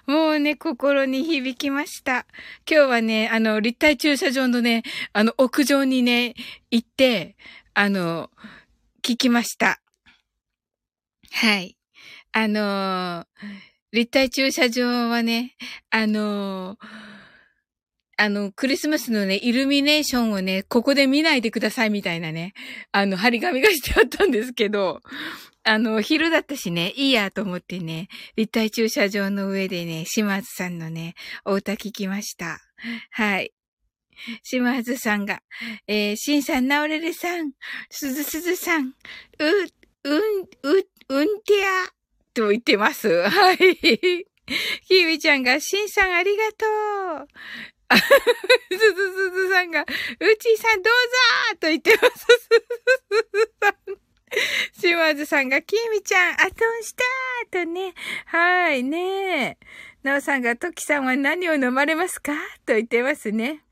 [0.06, 2.26] もうね、心に響きました。
[2.70, 6.34] 今日はね、あの、立体駐車場のね、あの、屋上にね、
[6.70, 7.36] 行って、
[7.74, 8.30] あの、
[9.02, 9.80] 聞きました。
[11.32, 11.76] はい。
[12.34, 13.26] あの
[13.92, 15.54] 立体駐車場はね、
[15.90, 16.76] あの
[18.16, 22.52] あの、クリスマスのね、イルミネーションをね、ここで見ないでくださいみたいなね、
[22.92, 25.00] あの、張り紙がしてあったんですけど、
[25.64, 31.14] あの、昼だったしね、いいやと思ってね、立体駐車場の上でね、島津さんのね、
[31.44, 32.58] お歌聞きました。
[33.10, 33.52] はい。
[34.42, 35.40] 島津さんが、
[35.86, 37.52] えー、しんさん、なおれれさん、
[37.90, 38.92] すずすずさん、う、
[40.04, 40.20] うん、
[40.62, 41.68] う、うんてや、
[42.34, 43.08] と言ってます。
[43.28, 43.56] はい。
[44.82, 46.66] ひみちゃんが、しんさんありがと
[47.24, 47.28] う。
[47.96, 49.84] すずすずさんが、う
[50.36, 52.18] ちさんどうぞと言ってます。
[52.18, 52.38] すず
[53.10, 54.02] すずさん。
[54.80, 57.04] 島津さんが、きみちゃん、アトンした
[57.50, 57.94] とね。
[58.26, 59.58] はいね
[60.02, 62.32] なおさんが、トキさんは何を飲まれますか
[62.66, 63.62] と言ってますね。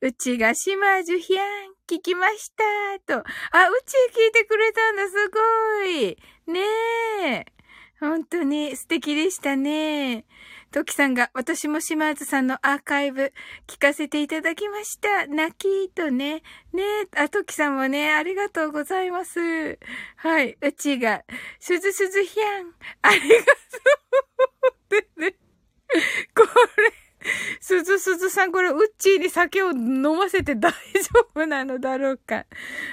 [0.00, 1.46] うちが、島津ひゃん、
[1.88, 2.64] 聞きました
[3.06, 3.18] と。
[3.18, 6.16] あ、うち聞いてくれたんだ、すごい。
[6.46, 6.60] ね
[7.24, 7.46] え。
[8.02, 10.24] 本当に素敵でしたね。
[10.72, 13.32] トキさんが、私も島津さんのアーカイブ
[13.68, 15.28] 聞かせていただきました。
[15.28, 16.42] 泣きとね。
[16.72, 16.82] ね
[17.16, 19.78] あ、トキさんもね、ありがとうございます。
[20.16, 20.58] はい。
[20.60, 21.22] うちが、
[21.60, 22.72] すずすずひゃん。
[23.02, 23.52] ありがと
[24.90, 25.00] う。
[25.22, 25.36] でね。
[26.34, 26.42] こ
[26.78, 27.01] れ、
[27.60, 30.76] すずすずさん、これ、うっちーに酒を飲ませて大丈
[31.34, 32.46] 夫なのだろうか？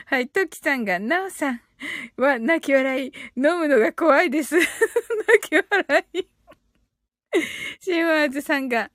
[0.05, 0.27] はい。
[0.27, 1.61] トキさんが、なおさん
[2.17, 3.13] は、泣き笑い。
[3.35, 4.55] 飲むのが怖いです。
[4.57, 4.69] 泣
[5.41, 6.27] き笑い。
[7.79, 8.91] シーワーズさんが、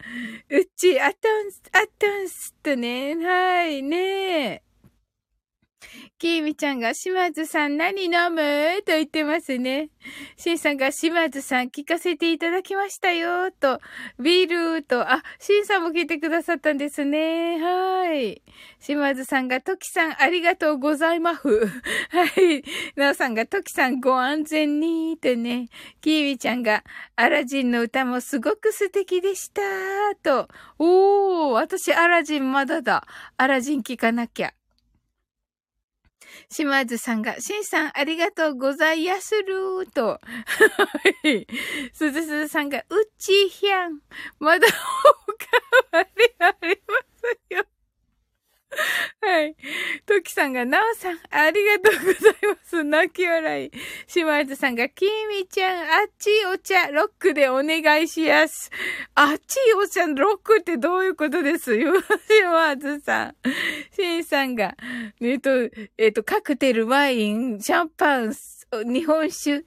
[0.50, 3.96] うち、アトンス、アトンスとね、はい、ね
[4.54, 4.62] え
[6.18, 8.82] きーみちゃんが、島津さん何飲む？
[8.86, 9.90] と言ってますね。
[10.36, 13.80] しんさんが、島津さん聞かせていただきましたよ、と。
[14.18, 17.58] ビールと、あ、しんさんも聞いてくださったんですね。
[17.58, 18.42] はい。
[18.78, 21.66] 島津さんが、トキさんありがとうございます。
[22.10, 22.64] はい。
[22.96, 25.68] なおさんが、トキさんご安全に、とね。
[26.00, 26.84] きーみちゃんが、
[27.16, 29.62] アラジンの歌もすごく素敵でした、
[30.22, 30.48] と。
[30.78, 33.06] おー、私アラジンまだだ。
[33.36, 34.54] アラジン聞かなきゃ。
[36.50, 40.06] 島津さんが、しんさんありがとうございやすると。
[40.08, 40.20] は
[41.24, 41.46] い。
[41.92, 42.84] すずすずさんが、う
[43.18, 44.00] ちひゃん。
[44.38, 46.08] まだおかわり
[46.38, 46.94] ありま
[47.50, 47.73] すよ。
[49.22, 49.56] はい。
[50.06, 52.84] トキさんが、なおさん、ありがとうございます。
[52.84, 53.70] 泣き笑い。
[54.06, 58.70] 島津さんが、きみちゃん、あっちお茶、ロックでお願いしやす。
[59.14, 61.76] あっちお茶、ロックってどういうことです？
[61.76, 61.92] よ。
[62.28, 63.36] 島津さん。
[63.94, 64.76] シンさんが、
[65.20, 65.50] えっと、
[65.96, 68.34] えっと、カクテル、ワイン、シャンパン、
[68.72, 69.64] 日本酒、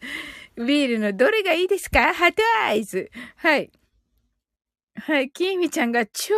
[0.58, 2.14] ビールのどれがいいですか？
[2.14, 3.10] ハトアイズ。
[3.38, 3.72] はい。
[5.00, 6.34] はい、きみちゃんが超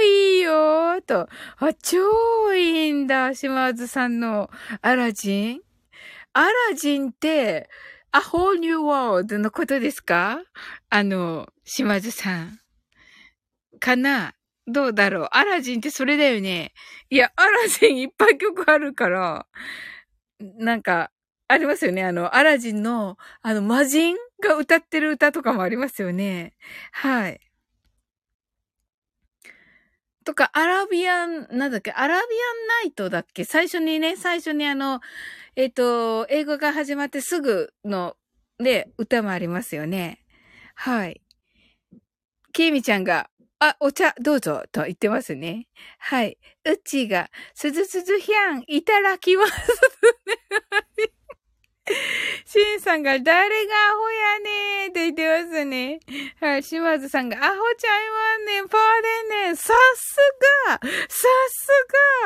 [0.00, 1.28] いいよーと。
[1.58, 4.50] あ、超いいんだ、島津さんの
[4.82, 5.60] アラジン。
[6.34, 7.70] アラジンって、
[8.12, 10.42] A whole new world のことですか？
[10.90, 12.58] あの、島津さん。
[13.80, 14.34] かな？
[14.66, 15.28] どうだろう？
[15.32, 16.74] アラジンってそれだよね。
[17.08, 19.46] いや、アラジンいっぱい曲あるから、
[20.38, 21.10] なんか、
[21.48, 22.04] ありますよね。
[22.04, 26.54] あの、アラジンの、あの、魔人が歌ってる歌とかもありますよね。
[26.92, 27.40] はい。
[30.22, 32.26] とか、アラビアン、なんだっけ、アラビアン
[32.84, 33.44] ナイトだっけ？
[33.44, 35.00] 最初にね、最初にあの、
[35.56, 38.16] えっ、ー、と、英語が始まってすぐの、
[38.58, 40.24] で、歌もありますよね。
[40.74, 41.20] はい。
[42.52, 45.68] ケイミちゃんが、あ、お茶どうぞと言ってますね。
[45.98, 46.38] はい。
[46.64, 49.52] うちが、すずすずひゃん、いただきます。
[52.46, 56.00] シンさんが、誰がアホやねーって言ってますね。
[56.40, 58.80] はい、島津さんが、アホちゃいわんねん、パー
[59.28, 60.16] でねん、さす
[60.68, 61.68] がさす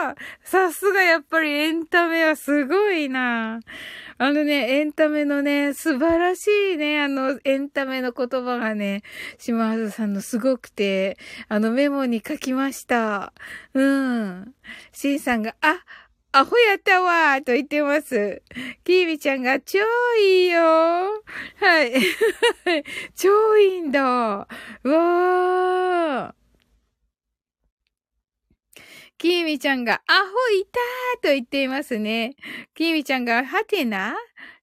[0.02, 3.60] がさすがやっぱりエンタメはすごいな
[4.18, 9.02] あのね、エンタメのね、素晴らしいね、あの、エンタメの言葉がね、
[9.38, 13.34] 島津さんのすごくて、あのメモに書きました。
[13.74, 14.54] うん。
[14.92, 15.84] シンさんが、あ、
[16.36, 18.42] アホやったわーと言ってます。
[18.84, 19.78] キービちゃんが超
[20.20, 21.94] いいよはい。
[23.16, 26.34] 超いいんだわー
[29.16, 30.28] キーミちゃんが、アホ
[30.60, 32.36] いたーと言っていますね。
[32.74, 34.14] キーミちゃんが、ハテナ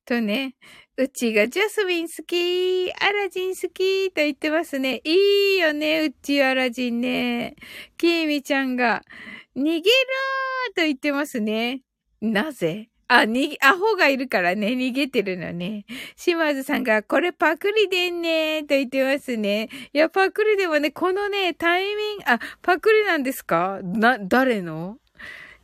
[0.06, 0.54] とね、
[0.96, 5.02] うちがジャスミン好きアラジン好きと言ってますね。
[5.04, 7.56] いいよね、うちアラジンね。
[7.98, 9.02] キーミちゃんが、
[9.56, 11.82] 逃げろーと言ってますね。
[12.22, 12.90] なぜ？
[13.08, 15.86] あ、に、アホがいるからね、逃げてるのね。
[16.16, 19.70] 島津さんが、これパクリでんねーと言ってますね。
[19.94, 23.80] いや、パクリでもね、このね、タイミング、あ、パクリなんですか？
[23.84, 24.98] な、誰の？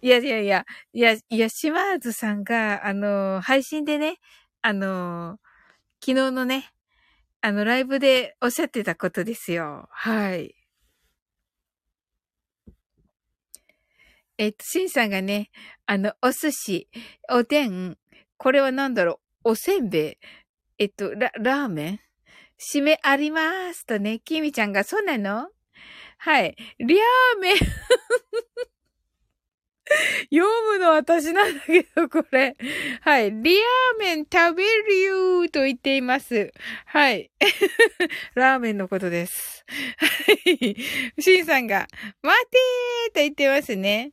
[0.01, 4.17] いやいやいや、いや、いや、島津さんが、あの、配信でね、
[4.61, 5.39] あの、
[6.05, 6.69] 昨日のね、
[7.41, 9.87] あの、ライブでおっしゃってたことですよ。
[9.91, 10.55] はい。
[14.39, 15.51] えっと、シンさんがね、
[15.85, 16.87] あの、お寿司、
[17.29, 17.97] おでん、
[18.37, 20.17] これは何だろう、おせんべい、
[20.77, 21.99] えっと、ラ、ラーメン？
[22.57, 25.49] 締めありますとね、きみちゃんが、そうなの？
[26.19, 26.55] はい。
[26.79, 27.57] リャーメン。
[30.31, 32.55] 読むの私なんだけど、これ。
[33.01, 33.31] はい。
[33.31, 36.51] リアーメン食べるよーと言っています。
[36.85, 37.31] はい。
[38.35, 39.65] ラーメンのことです。
[39.97, 40.07] は
[40.45, 40.75] い。
[41.19, 41.87] シンさんが、
[42.21, 44.11] 待てーと言ってますね。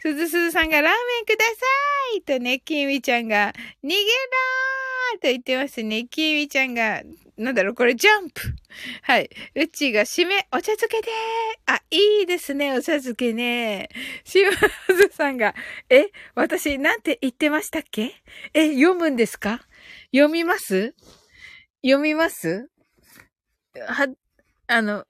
[0.00, 1.52] すずすずさんがラーメンくださ
[2.16, 3.52] いとね、キミちゃんが、
[3.82, 6.06] 逃げろーと言ってますね。
[6.06, 7.02] キミちゃんが、
[7.36, 8.40] なんだろう、これジャンプ。
[9.02, 9.30] はい。
[9.54, 11.74] うちが締め、お茶漬けでー。
[11.74, 13.88] あ、いいですね、お茶漬けね。
[14.24, 14.50] しま
[14.94, 15.54] ずさんが、
[15.88, 18.12] え、私なんて言ってましたっけ？
[18.52, 19.60] え、読むんですか？
[20.12, 20.94] 読みます？
[21.82, 22.68] 読みます？
[23.74, 24.06] は、
[24.68, 25.04] あの、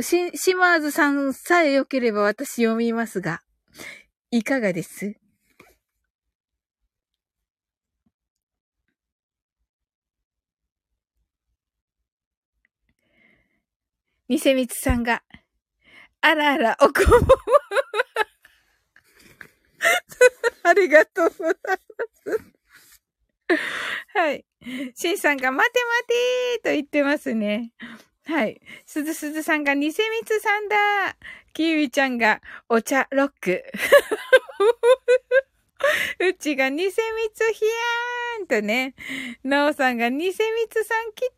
[0.00, 3.42] し、島津さんさえ良ければ私読みますが、
[4.30, 5.14] いかがです？
[14.30, 15.24] ニセミツさんが、
[16.20, 17.26] あらあら、おこも。
[20.62, 21.54] ありがとうござい
[23.48, 23.58] ます。
[24.14, 24.44] はい。
[24.94, 27.72] シンさんが、待て待てと言ってますね。
[28.24, 28.60] はい。
[28.86, 31.16] すずすずさんが、ニセミツさんだ
[31.52, 33.64] キーウィちゃんが、お茶ロック。
[36.20, 38.94] うちがニセミツヒヤーンとね、
[39.44, 41.28] なおさんがニセミツさん来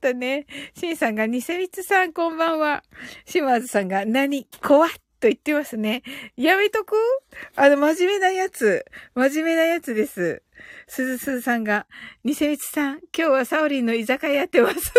[0.00, 2.82] たーとね、シンさんがニセミツさんこんばんは。
[3.24, 6.02] 島津さんが何怖っと言ってますね。
[6.36, 6.96] やめとく？
[7.56, 8.84] あの、真面目なやつ。
[9.14, 10.42] 真面目なやつです。
[10.86, 11.86] すずすずさんが、
[12.24, 14.92] ニセミツさん、今日はサオリンの居酒屋やってます。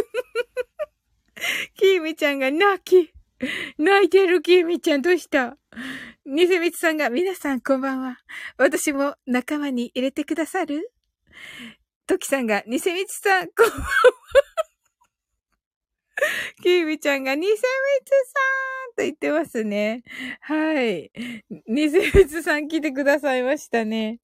[1.76, 3.15] キーミちゃんが泣き。
[3.78, 5.58] 泣いてるキーミちゃんどうした？
[6.26, 8.18] ニセミツさんが、皆さんこんばんは。
[8.58, 10.92] 私も仲間に入れてくださる？
[12.08, 13.88] トキさんが、ニセミツさん、こんばんは。
[16.64, 18.40] キーミちゃんが、ニセミツさ
[18.92, 20.04] んと言ってますね。
[20.40, 21.12] はい。
[21.68, 24.20] ニセミツさん来てくださいましたね。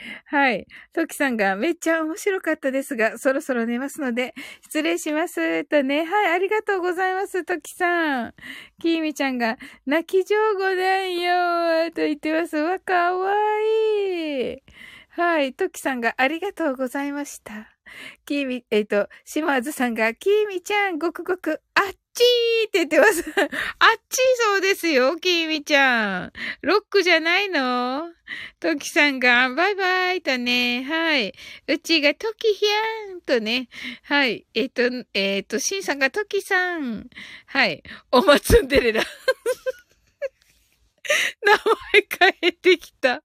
[0.26, 0.66] はい。
[0.92, 5.64] トキさんがめっちゃ面白かったですが、そろそろ寝ますので、失礼します。
[5.64, 6.04] とね。
[6.04, 8.34] はい、ありがとうございます、トキさん。
[8.80, 12.56] キーミちゃんが、泣き上手だよと言ってます。
[12.56, 14.62] わ、かわいい。
[15.10, 15.54] はい。
[15.54, 17.76] トキさんがありがとうございました。
[18.24, 23.24] キーミ、えっ、ー、と、島津さんが、キーミちゃん、ごくごく、あっちーって言ってます。
[23.78, 26.32] あっちそうですよ、キーミちゃん。
[26.60, 28.10] ロックじゃないの？
[28.60, 31.34] トキさんが、バイバイとね、はい。
[31.66, 33.68] うちがトキヒャーンとね、
[34.02, 34.46] はい。
[34.54, 37.08] えっ、ー、と、えっ、ー、と、シンさんがトキさん。
[37.46, 37.82] はい。
[38.12, 39.02] おまつんでれら。
[41.42, 43.22] 名前変えてきた。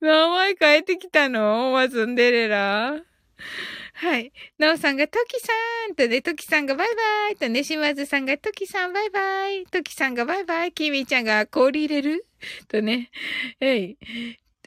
[0.00, 1.70] 名前変えてきたの？
[1.70, 3.00] おまつんでれら。
[4.02, 4.32] はい。
[4.58, 5.46] なおさんが、トキさ
[5.88, 12.26] んとね、トキさんがバイバイとね、島津さんが、トキさんバイバイトキさんがバイバイキミちゃんが氷入れる
[12.66, 13.12] とね、
[13.60, 13.98] えい。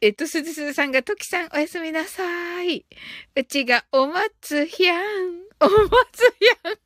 [0.02, 2.86] えっと、すずすずさんが、トキさんおやすみなさい。
[3.36, 5.04] うちが、おまつひゃん。
[5.60, 6.78] おまつひゃん。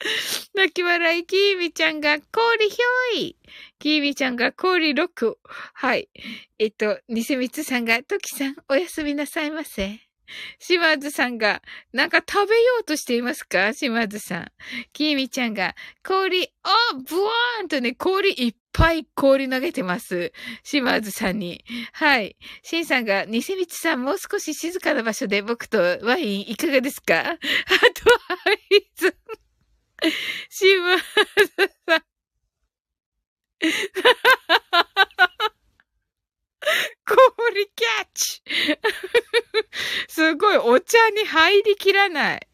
[0.52, 3.38] 泣き笑い、きーみちゃんが氷ひょい。
[3.78, 5.36] きーみちゃんが氷6。
[5.72, 6.10] はい。
[6.58, 10.03] えっと、ニセミツさんが、トキさん、おやすみなさいませ。
[10.58, 11.62] 島津さんが、
[11.92, 13.72] なんか食べようとしていますか？
[13.72, 14.52] 島津さん。
[14.92, 16.70] きみちゃんが、氷、あ、
[17.08, 20.32] ブワーンとね、氷いっぱい氷投げてます。
[20.62, 21.64] 島津さんに。
[21.92, 22.36] はい。
[22.62, 27.20] シンさんが、ニセミツさん、もう少し静かな場所で僕とワインいかがですか？
[27.30, 27.38] あと、は
[28.70, 29.16] い、ず、
[30.50, 31.04] 島津
[31.88, 32.04] さん。
[37.06, 38.42] 氷キャッチ
[40.08, 42.48] すごい、お茶に入りきらない。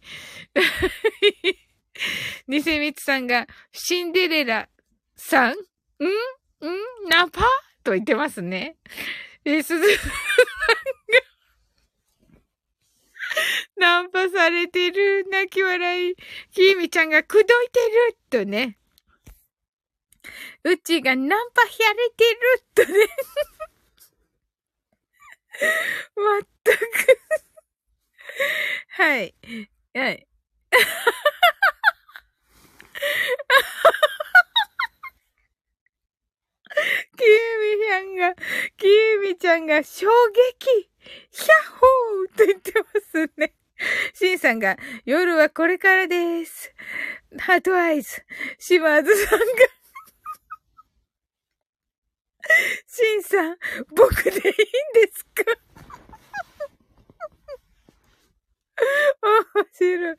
[2.49, 4.69] ニセミツさんが、シンデレラ
[5.17, 5.53] さん？
[5.53, 5.55] ん？
[5.55, 5.59] ん？
[7.09, 7.43] ナパ？
[7.85, 8.77] と言ってますね。
[9.45, 10.13] え、すずさんが
[13.77, 16.17] ナンパされてる、泣き笑い。
[16.53, 18.79] きみちゃんが口説いてる、とね。
[20.65, 23.09] うちがナンパやれてる、とね。
[26.17, 26.85] まったく
[28.89, 29.35] はい。
[29.95, 30.27] はい。
[37.17, 38.35] キーミちゃんが、
[38.77, 40.07] キーミちゃんが衝
[40.57, 40.91] 撃
[41.31, 43.55] ヒャッホーと言ってますね。
[44.15, 46.73] シンさんが、夜はこれからです。
[47.39, 48.23] ハートアイズ。
[48.59, 49.45] 島津さんが
[52.87, 53.57] シンさん、
[53.95, 54.53] 僕でいいんで
[55.13, 55.45] すか？
[59.23, 60.17] 面白い。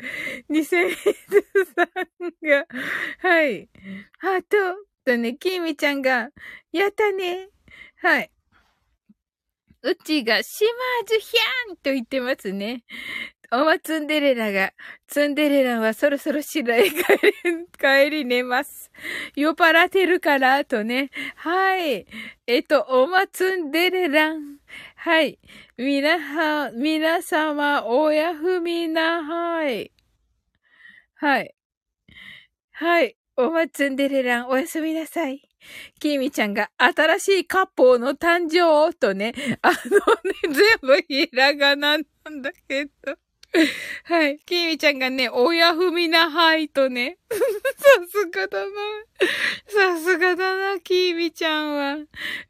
[0.49, 1.87] 2000円さん
[2.47, 2.67] が、
[3.19, 3.69] はい。
[4.19, 4.47] ハート
[5.03, 6.29] とね、キーミちゃんが、
[6.71, 7.49] やったね。
[7.97, 8.31] はい。
[9.83, 10.67] うちが、島
[11.07, 12.83] 津ヒャンと言ってますね。
[13.51, 14.73] おまツンデレラが、
[15.07, 18.91] ツンデレラはそろそろ白へ帰り、 帰り寝ます。
[19.35, 21.09] 酔っ払ってるから、とね。
[21.35, 22.05] はい。
[22.47, 24.59] えっと、おまツンデレラン。
[24.95, 25.39] はい。
[25.77, 29.91] みなは、皆様、おやふみな、はい。
[31.15, 31.55] はい。
[32.73, 33.17] はい。
[33.37, 35.50] おまツンデレラン、おやすみなさい。
[35.99, 42.91] きみちゃんが新しいカッポーの誕生とね、あのね、 全部ひらがななんだけど。
[44.05, 44.39] はい。
[44.45, 47.17] きみちゃんがね、親踏みなはいとね。
[47.29, 48.71] さすがだな。
[49.67, 51.97] さすがだな、きみちゃんは。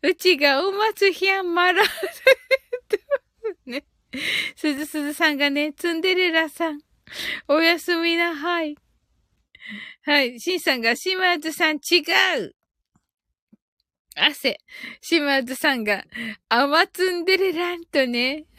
[0.03, 1.83] うちがお松ひゃんまら、
[3.65, 3.83] ね。
[4.55, 6.81] すずすずさんがね、ツンデレラさん。
[7.47, 8.75] おやすみなはい。
[10.03, 10.39] はい。
[10.39, 12.01] しんさんが、島津さん違
[12.39, 12.55] う。
[14.23, 14.59] 汗。
[15.01, 16.05] 島津さんが、
[16.49, 18.45] あまつんでれらんとね。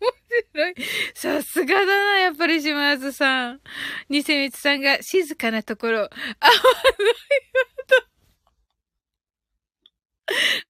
[0.00, 0.12] 面
[0.52, 0.74] 白い。
[1.14, 3.60] さすがだな、やっぱり島津さん。
[4.08, 6.52] ニセミツさんが、静かなところ、あまの
[7.50, 8.08] 岩と、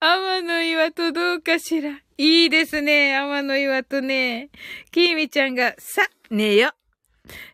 [0.01, 2.01] 天の岩とどうかしら。
[2.17, 4.51] いいですね、天の岩とね。
[4.93, 6.73] きみちゃんが、さ、寝よ。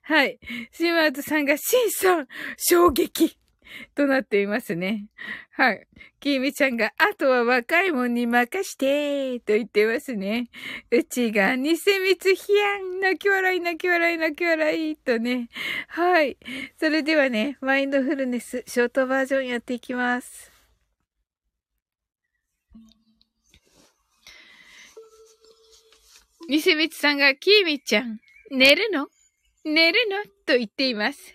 [0.03, 0.39] はい。
[0.73, 2.29] 島津さんが、しんさん、
[2.59, 3.39] 衝撃。
[3.95, 5.07] となっていますね。
[5.53, 5.87] はい。
[6.21, 10.49] きみちゃんが、あとは若いもんに任して、と言ってますね。
[10.91, 15.49] うちが、偽密ひやん、泣き笑い、泣き笑い、泣き笑い、とね。
[15.89, 16.39] はい。
[16.79, 20.53] それではね、マインドフルネス、ショートバージョンやっていきます。
[26.49, 28.19] ニセミツさんが、キーミちゃん、
[28.51, 29.09] 寝るの？
[29.65, 30.23] 寝るの？
[30.45, 31.35] と言っています。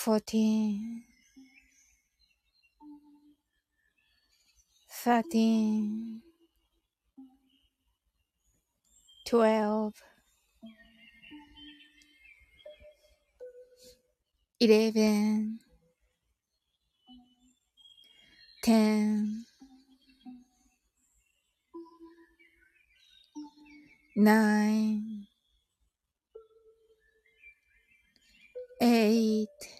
[0.00, 1.04] fourteen,
[4.90, 6.22] thirteen,
[9.26, 9.94] twelve,
[14.60, 15.58] eleven,
[18.62, 19.44] ten,
[24.16, 25.26] nine,
[28.80, 29.79] eight,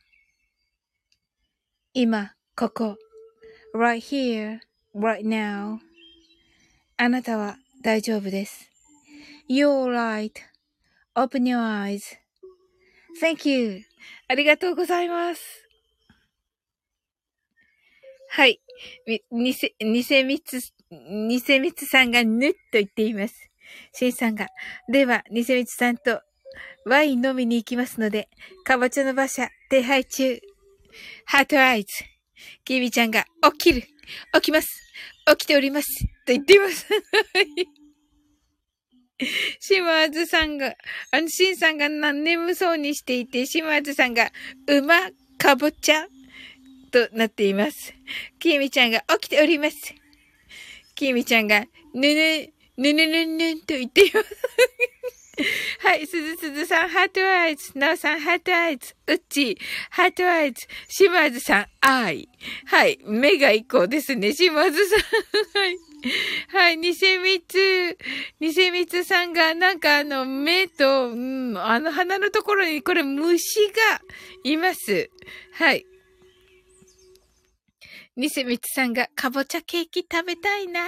[1.93, 2.97] 今、ここ。
[3.75, 4.59] right here,
[4.95, 5.79] right now.
[6.95, 8.71] あなたは大丈夫です。
[9.49, 9.91] You're
[11.15, 11.59] right.Open your
[13.19, 13.81] eyes.Thank you.
[14.29, 15.67] ありがとうございます。
[18.29, 18.61] はい。
[19.05, 23.51] み、にせ、にせみつ、にせみつさんがぬっと言っています。
[23.91, 24.47] しんさんが、
[24.89, 26.21] では、にせみつさんと
[26.85, 28.29] ワイン飲みに行きますので、
[28.63, 30.39] かぼちゃの馬車手配中。
[31.25, 31.87] ハートアイズ。
[32.63, 33.83] キビちゃんが、起きる。
[34.33, 34.67] 起きます。
[35.27, 35.87] 起きております。
[36.25, 36.87] と言っています。
[39.59, 40.75] 島津さんが、
[41.11, 44.31] あの、シンさんが眠そうにしていて、島津さんが、
[44.67, 46.07] 馬、かぼちゃ
[46.91, 47.93] となっています。
[48.39, 49.77] キミちゃんが起きております。
[50.95, 55.20] キミちゃんが、ぬぬ、ぬぬぬぬと言っています。
[55.79, 57.77] はい、すずすずさん、 heart eyes。
[57.77, 58.95] なおさん、 heart eyes。
[59.07, 59.57] うっちー、
[59.89, 60.67] heart eyes。
[60.87, 62.29] 島津さん、 eye。
[62.65, 64.99] はい、目が一個ですね、島津さん。
[64.99, 65.77] はい。
[66.47, 67.97] はい、ニセミツ、
[68.39, 74.01] ニセミツさんが、なんかあの、目と、うん、あの鼻のところに、これ虫が
[74.43, 75.09] います。
[75.53, 75.85] はい。
[78.17, 80.81] ニセミツさんが、かぼちゃケーキ食べたいな。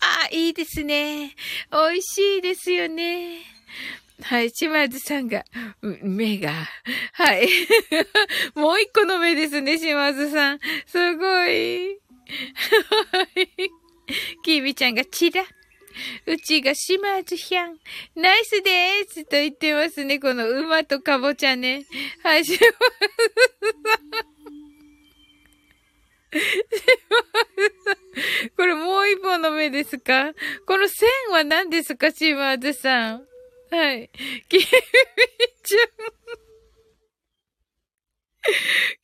[0.00, 1.34] あ、いいですね。
[1.70, 3.57] 美味しいですよね。
[4.22, 5.44] はい、島津さんが、
[6.02, 6.52] 目が、
[7.12, 7.48] はい。
[8.54, 10.58] もう一個の目ですね、島津さん。
[10.86, 11.98] すごい。
[11.98, 13.70] はい。
[14.42, 15.44] キービちゃんがチラ。
[16.26, 17.78] うちが島津ひゃん。
[18.14, 20.18] ナイスでーすと言ってますね。
[20.18, 21.86] この馬とかぼちゃね。
[22.22, 22.68] はい、島津さん。
[28.56, 30.34] これもう一本の目ですか？
[30.66, 33.28] この線は何ですか島津さん？
[33.70, 34.10] はい。
[34.48, 34.66] キーミ
[35.62, 35.88] ちゃん。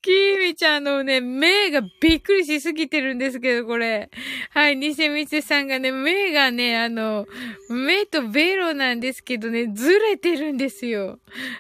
[0.01, 4.11] キーミちゃんのね、目がびっくりしすぎてるんですけど、これ。
[4.51, 7.27] はい、ニセミセさんがね、目がね、あの、
[7.69, 11.19] 目とベロなんですけどね、ずれてるんですよ。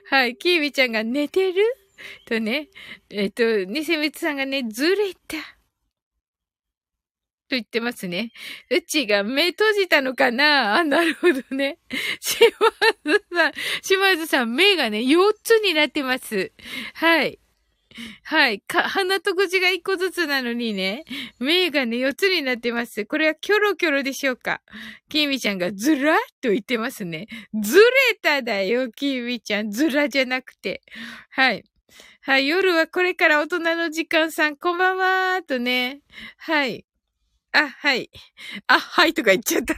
[0.09, 1.63] はい、キーミちゃんが寝てる？
[2.27, 2.69] とね、
[3.11, 5.37] えっと、ニセミセさんがね、ずれた。
[7.55, 8.33] と言ってますね。
[8.71, 10.77] うちが目閉じたのかな？
[10.77, 11.79] あ、なるほどね。
[12.21, 12.51] 島
[13.05, 13.53] 津さん、
[13.83, 16.53] 島津さん、目がね、4つになってます。
[16.95, 17.39] はい。
[18.25, 18.59] はい。
[18.59, 21.05] か、鼻と口が1個ずつなのにね、
[21.39, 23.07] 目がね、4つになってます。
[23.07, 24.63] これはキョロキョロでしょうか？
[25.09, 27.29] キミちゃんがずらっと言ってますね。
[27.63, 27.85] ずれ
[28.21, 29.71] ただよ、キミちゃん。
[29.71, 30.83] ずらじゃなくて。
[31.31, 31.63] はい。
[32.23, 32.49] はい。
[32.49, 36.01] 夜はこれから大人の時間さん、こんばんはーとね。
[36.39, 36.85] はい。
[37.55, 38.11] あ、はい。
[38.67, 39.75] あ、はいとか言っちゃった。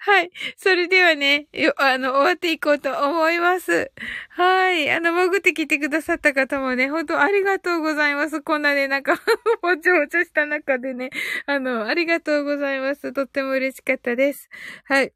[0.00, 0.30] はい。
[0.56, 3.90] それではね、よ、あの、終わっていこうと思います。
[4.30, 4.90] はい。
[4.90, 8.42] あの、潜ってきてくださった方もね、本当ありがとうございます。
[8.42, 9.14] こんなね、なんか、
[9.62, 11.10] もちょもちょした中でね、
[11.46, 13.12] あの、ありがとうございます。
[13.12, 14.48] とっても嬉しかったです。
[14.84, 15.12] はい。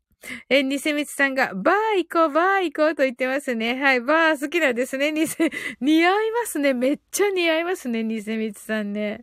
[0.50, 3.80] え、ニセミツさんが、バー行こう、バー行こうと言ってますね。
[3.80, 5.12] はい、バー好きなんですね。
[5.12, 5.50] ニセ、
[5.80, 6.74] 似合いますね。
[6.74, 9.22] めっちゃ似合いますね、ニセミツさんね。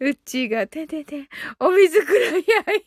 [0.00, 2.84] うっちーが、ててて、お水くらいやい。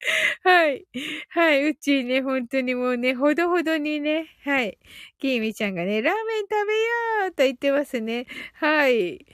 [0.42, 0.86] はい。
[1.28, 1.68] はい。
[1.70, 4.78] うちね、本当にもうね、ほどほどにね、はい。
[5.18, 8.26] きーみちゃんがね、ラーメン食べようと言ってますね。
[8.54, 9.24] はい。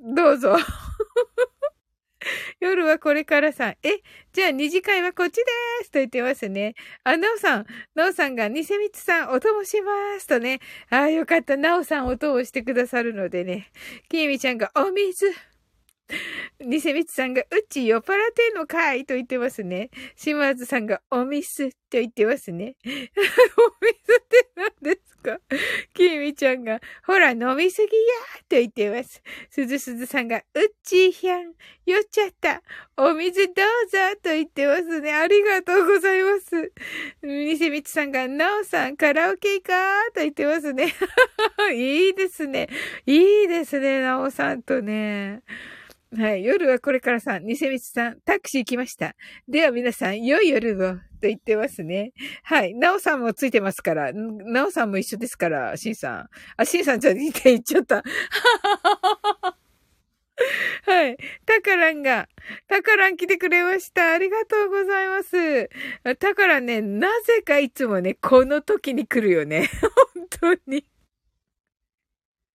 [0.00, 0.56] どうぞ。
[2.60, 3.76] 夜はこれからさん。
[3.82, 4.00] え、
[4.32, 6.74] じゃあ二次会はこっちでーすと言ってますね。
[7.04, 10.60] あ、なおさん、なおさんが、ニセミツさん、お供しますとね。
[10.90, 11.56] ああ、よかった。
[11.56, 13.70] なおさん、お供してくださるのでね。
[14.08, 15.53] きえみちゃんが、お水。
[16.60, 19.90] ニセミツさんが、うち酔っ払ってんのかいと言ってますね。
[20.16, 22.76] 島津さんが、おミスと言ってますね。
[22.86, 25.38] おミスって何ですか？
[25.94, 27.90] きみちゃんが、ほら、飲みすぎや
[28.48, 29.22] と言ってます。
[29.50, 31.54] すずすずさんが、うっちひゃん、
[31.86, 32.62] 酔っちゃった。
[32.96, 35.12] お水どうぞと言ってますね。
[35.12, 36.72] ありがとうございます。
[37.22, 39.72] ニセミツさんが、なおさん、カラオケか
[40.14, 40.94] と言ってますね。
[41.74, 42.68] いいですね。
[43.06, 45.42] いいですね、なおさんとね。
[46.16, 46.44] はい。
[46.44, 49.16] 夜はこれからさん、ニセミツさん、タクシー来ました。
[49.48, 52.12] では皆さん、良い夜を、と言ってますね。
[52.44, 52.74] はい。
[52.74, 56.28] ナオさんもついてますから、ナオさんも一緒ですから、シンさん。
[56.56, 58.04] あ、シンさんじゃ似て言っちゃった。
[60.82, 61.16] はい。
[61.46, 62.28] タカランが、
[62.68, 64.12] タカラン来てくれました。
[64.12, 65.68] ありがとうございます。
[66.18, 69.68] タカランね、なぜかいつもね、この時に来るよね。
[70.40, 70.86] 本当に。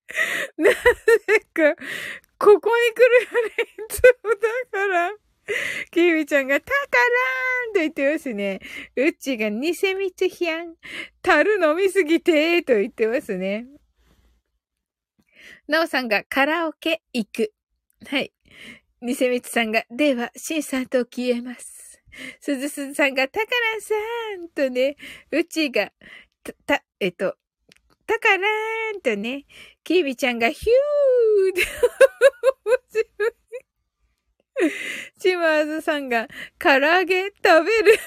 [0.58, 0.76] なぜ
[1.54, 1.76] か、
[2.40, 4.38] ここに来るよね、いつもだ
[4.72, 5.12] から。
[5.92, 8.60] キーミちゃんが、タカラーンと言ってますね。
[8.96, 10.76] うっちが、ニセミツヒャン。
[11.22, 13.68] 樽飲みすぎてーと言ってますね。
[15.68, 17.54] なおさんが、カラオケ行く。
[18.08, 18.32] はい。
[19.02, 22.02] ニセミツさんが、では、シンさんと消えます。
[22.40, 23.96] すずすずさんが、タカランさ
[24.44, 24.96] んとね、
[25.32, 25.92] うちが、
[26.66, 27.36] た、えっと、
[28.06, 29.46] タカラーンとね、
[29.84, 31.62] キービちゃんがヒューで、
[32.66, 33.34] 面白い。
[35.20, 36.28] チマーズさんが
[36.60, 38.00] 唐揚げ食べる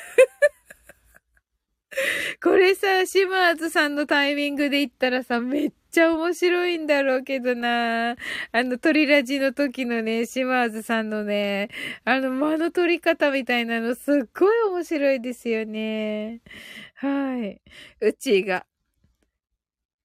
[2.42, 8.12] これさ、シマーズさんのタイミングで言ったらさ、めっちゃ面白いんだろうけどな。
[8.12, 8.16] あ
[8.64, 11.68] の、鳥ラジの時のね、シマーズさんのね、
[12.04, 16.40] あの、間の取り方みたいなのすっごい面白いですよね。
[16.94, 17.60] はい。
[18.00, 18.66] うちが、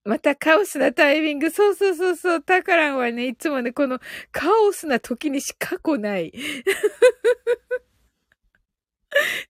[0.08, 1.52] またカオスなタイミング。
[1.52, 2.42] そうそうそうそう。
[2.42, 4.00] タカランはね、いつもね、この
[4.32, 6.32] カオスな時にしか来ない。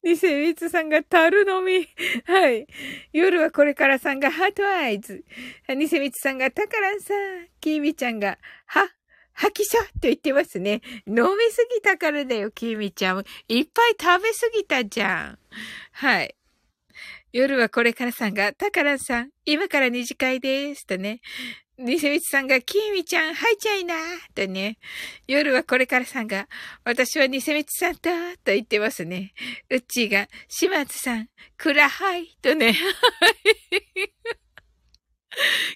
[0.04, 1.88] ニセミツさんが樽飲み。
[2.26, 2.66] はい。
[3.14, 5.24] 夜はこれからさんがハートアイズ。
[5.70, 7.50] ニセミツさんがタカランさん。
[7.62, 8.88] キーミちゃんが、は、
[9.34, 10.82] 吐きそうと言ってますね。
[11.06, 13.24] 飲みすぎたからだよ、キーミちゃん。
[13.48, 15.40] いっぱい食べすぎたじゃん。
[15.92, 16.36] はい。
[17.38, 20.88] 夜はこれからさんが、タカランさん、今から二次会です。
[20.88, 21.22] とね。
[21.78, 23.94] ニセミツさんが、キーミちゃん、吐いちゃいな
[24.34, 24.80] とね。
[25.28, 26.48] 夜はこれからさんが、
[26.84, 28.00] 私はニセミツさんだ
[28.38, 29.34] と言ってますね。
[29.70, 32.76] うっちーが、島津さん、くらはいとね。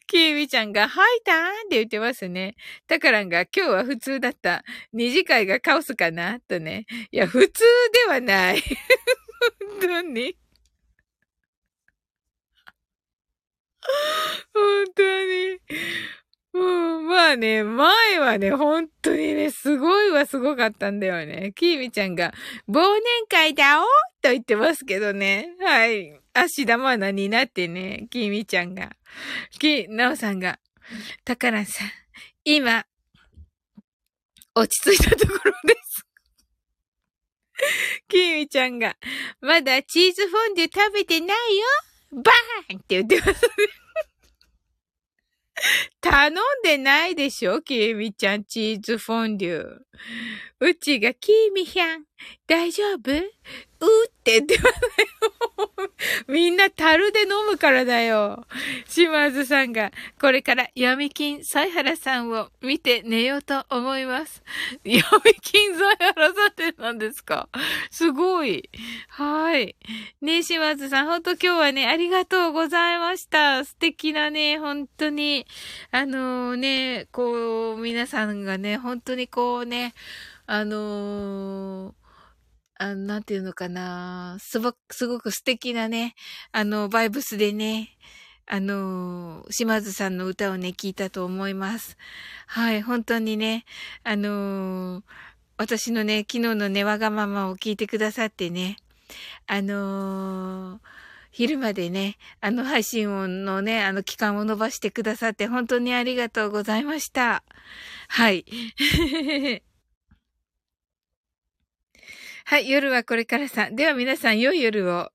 [0.07, 2.55] キーミちゃんが、吐いたーんって言ってますね。
[2.87, 4.63] タカランが、今日は普通だった。
[4.93, 6.87] 二次会がカオスかなとね。
[7.11, 7.63] いや、普通
[8.07, 8.63] ではない。
[9.79, 10.40] 本当に。
[14.53, 15.59] 本当に。
[16.53, 21.53] もう、まあね、前はね、本当にね、すごいはすごかったんだよね。
[21.55, 22.33] きーみちゃんが、
[22.69, 23.85] 忘年会だお
[24.21, 25.55] と言ってますけどね。
[25.61, 26.19] はい。
[26.33, 28.91] 足玉なになってね、きーみちゃんが。
[29.59, 30.59] き、なおさんが、
[31.23, 31.89] たからさん、
[32.43, 32.85] 今、
[34.53, 36.05] 落ち着いたところです。
[38.09, 38.97] きーみちゃんが、
[39.39, 41.65] まだチーズフォンデュ食べてないよ
[42.11, 43.51] バーンって言ってますね。
[46.01, 46.33] 頼ん
[46.63, 49.77] でないでしょキミちゃんチーズフォンデュ。
[50.59, 52.05] うちがキミひゃん、
[52.47, 53.11] 大丈夫？
[53.11, 55.91] うって言ってますよ。
[56.27, 58.45] みんな樽で飲むからだよ。
[58.87, 64.43] 島津さんが、これから闇金サ原さんを見て寝ようと思います。
[64.83, 65.01] 闇
[65.41, 67.49] 金サ原さんって何ですか？
[67.89, 68.69] すごい。
[69.09, 69.75] はい。
[70.21, 73.65] ね島津さん、ほんと今日はね、ありがとうございました。
[73.65, 75.47] 素敵なね、本当に、
[75.91, 79.93] あのー、ね、こう、皆さんがね、本当にこうね、
[80.45, 82.00] あのー
[82.81, 86.15] あの、なんていうのかな、すごく、すごく素敵なね、
[86.51, 87.89] あの、バイブスでね、
[88.47, 91.95] あの、島津さんの歌をね、聞いたと思います。
[92.47, 93.65] はい、本当にね、
[94.03, 95.03] あの、
[95.57, 98.77] 私のね、昨日のね、わがままを聞いてくださってね、
[99.45, 100.79] あの
[101.31, 107.43] 昼までね、あの配信音のね、あの期間を伸ばしてくださって本当にありがとうございました。
[108.07, 108.43] はい。
[112.51, 113.77] はい、夜はこれからさん。
[113.77, 115.09] では皆さん、良い夜を。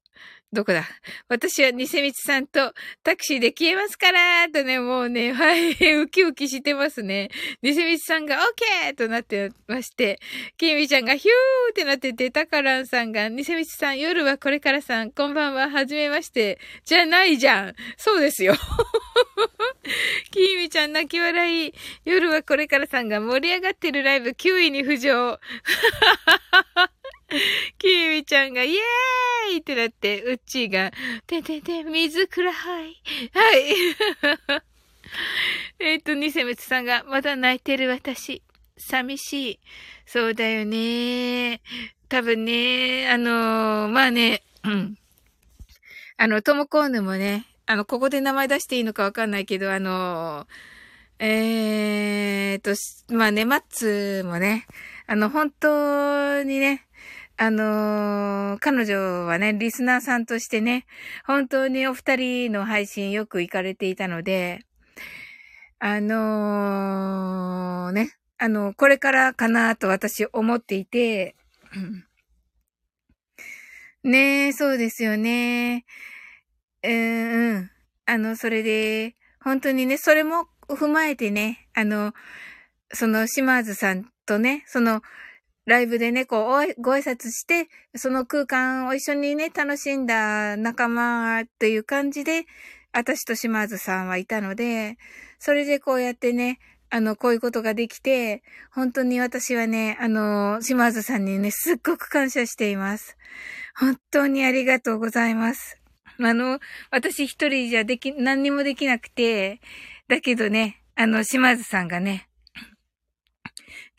[0.54, 0.84] どこだ？
[1.28, 2.72] 私はニセミツさんと
[3.04, 7.28] タクシーで消えますからとね、もうね、 はい、ウキウキしてますね。
[7.60, 10.18] ニセミツさんがオッケーとなってまして、
[10.56, 16.58] キミちゃんがヒューってなってて、タカランさんが、ニセミツさん、夜はこれからさん、こんばんは、はじめまして。
[16.86, 17.74] じゃないじゃん。
[17.98, 18.54] そうですよ。
[20.32, 21.74] キーミちゃん泣き笑い。
[22.06, 25.38] 夜はこれからさんが盛り上がってるライブ9位に浮上。
[27.78, 30.92] キーミちゃんがイエーイってなって、うっちーが、
[31.26, 33.02] ててて、水くらはい。
[33.32, 34.62] はい。
[35.78, 38.42] えっと、ニセムツさんが、まだ泣いてる私。
[38.76, 39.60] 寂しい。
[40.06, 41.60] そうだよね。
[42.08, 44.96] 多分ね、あのー、まあね、うん。
[46.16, 52.74] あの、トモコーヌもね、あの、ここで名前出していいのかわかんないけど、あのー、えーと、
[53.12, 54.66] まあね、マッツもね、
[55.06, 56.85] あの、本当にね、
[57.38, 60.86] あのー、彼女はね、リスナーさんとしてね、
[61.26, 64.60] 本当にお二人の配信よく行かれていたので、
[65.78, 71.36] あのー、ね、あの、これからかなと私思っていて、
[74.02, 75.84] ねえ、そうですよね。
[76.82, 77.70] うん、うん。
[78.06, 82.14] あの、それで、本当にね、それも踏まえてね、あの、
[82.92, 85.02] その、島津さんとね、その、
[85.66, 92.46] ライブでね、こう、ご挨拶して、その空間を一緒にね、楽しんだ仲間っていう感じで、
[92.92, 94.96] 私と島津さんはいたので、
[95.40, 103.16] それでこうやってね、あの、こういうことができて、本当に私はね、あの、島津さんにね、すっごく感謝しています。
[103.76, 105.80] 本当にありがとうございます。
[106.18, 106.60] あの、
[106.90, 109.60] 私一人じゃでき、何にもできなくて、
[110.06, 112.28] だけどね、あの、島津さんがね、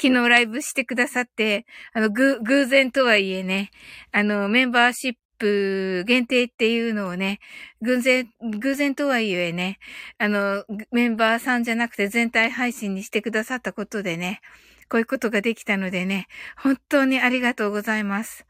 [0.01, 3.71] 昨日ライブしてくださって、あの、ぐ、偶然とはいえね、
[4.11, 7.39] あの、メンバーシップ限定っていうのをね、
[7.81, 9.79] 偶然、偶然とはいえね、
[10.17, 14.41] あの、メンバーさんじゃなくて全体配信にしてくださったことでね、
[14.89, 18.45] こういうことができたのでね、本当にありがとうございます。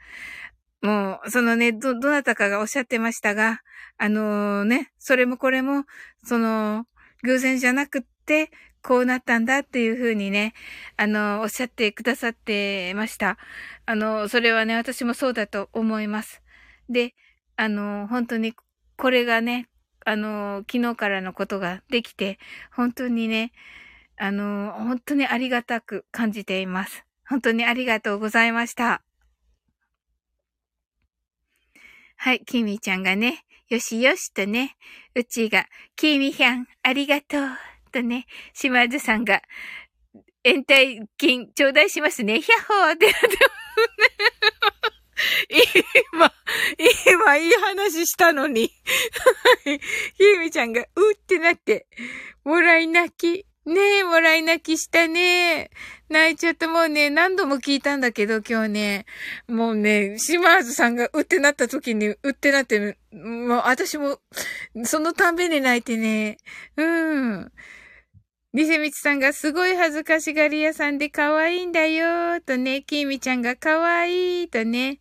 [0.82, 3.62] もう、そのね、ど、どなたかがおっしゃってましたが、
[3.98, 5.86] あのー、ね、それもこれも、
[6.24, 6.86] その、
[7.24, 8.52] 偶然じゃなくって、
[8.88, 10.54] こうなったんだっていうふうにね、
[10.96, 13.38] あの、おっしゃってくださってました。
[13.86, 16.42] あの、それはね、私もそうだと思います。
[16.88, 17.14] で、
[17.58, 18.54] あの、本当に、
[18.96, 19.68] これがね、
[20.06, 22.40] あの、昨日からのことができて、
[22.72, 23.52] 本当にね、
[24.16, 27.04] あの、本当にありがたく感じています。
[27.28, 29.02] 本当にありがとうございました。
[32.16, 34.78] はい、キミちゃんがね、よしよしとね、
[35.14, 35.66] うちが、
[35.98, 37.77] キミヒャン、ありがとう。
[38.02, 39.42] とね、島津さんが、
[40.44, 42.40] 延滞金頂戴しますね。
[42.42, 43.14] ヒャッホーって
[46.14, 46.32] 今、
[47.06, 48.68] 今いい話したのに。
[48.68, 48.72] ひ
[50.20, 51.88] ゆみちゃんが、うってなって、
[52.46, 53.46] もらい泣き。
[53.66, 55.72] ねえ、もらい泣きしたね。
[56.08, 59.06] 泣いちゃったもうね、何度も聞いたんだけど、今日ね、
[59.50, 62.98] もうね、島津さんがうってなった時に、うってなってる。
[63.12, 64.22] もう私も、
[64.86, 66.38] そのたんびに泣いてね、
[66.78, 67.52] うん。
[68.54, 75.00] リセミチさんがすごい恥ずかしがり屋さんで可愛いんだよ、とね、キーミちゃんが可愛い、とね、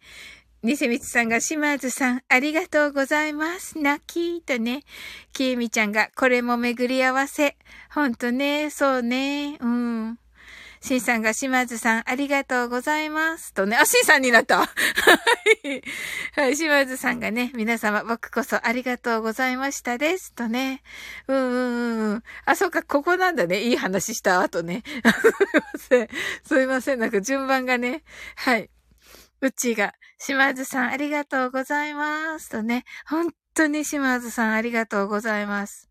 [0.62, 3.78] ニセミツさんが島津さん、ありがとうございます。
[3.78, 4.82] 泣き、とね、
[5.32, 7.56] キーミちゃんが、これも巡り合わせ。
[7.94, 10.18] ほんとね、そうね、うん。
[10.86, 13.52] シンさんが島津さん、ありがとうございます。
[13.52, 14.66] とね、あ、シンさんになった は
[15.64, 15.82] い。
[16.36, 20.32] はい、島津さんがね、皆様、僕こそありがとうございましたです。
[20.32, 20.84] とね。
[21.26, 22.22] うんうんうん。
[22.44, 23.62] あ、そうか、ここなんだね。
[23.62, 24.84] いい話した後ね。
[24.86, 26.08] すいません。
[26.44, 27.00] すいません。
[27.00, 28.04] なんか順番がね。
[28.36, 28.70] はい。
[29.40, 32.48] うちが、島津さん、ありがとうございます。
[32.48, 32.84] とね。
[33.06, 35.88] 本当に島津さん、ありがとうございます。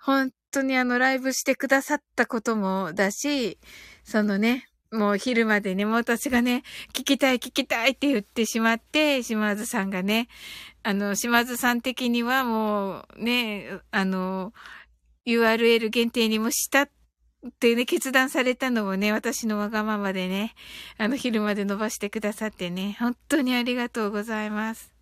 [0.00, 3.58] 本当にあの、ライブしてくださったこともだし、
[4.04, 6.62] そのね、もう昼までね、もう私がね、
[6.92, 10.28] 聞きたい聞きたいって言ってしまって、島津さんがね、
[10.82, 14.52] あの、島津さん的にはもうね、あの、
[15.26, 16.90] URL 限定にもしたっ
[17.60, 20.54] てね、決断されたのをね、私のわがままでね、
[20.98, 24.92] あの、昼まで伸ばしてくださってね、本当にありがとうございます。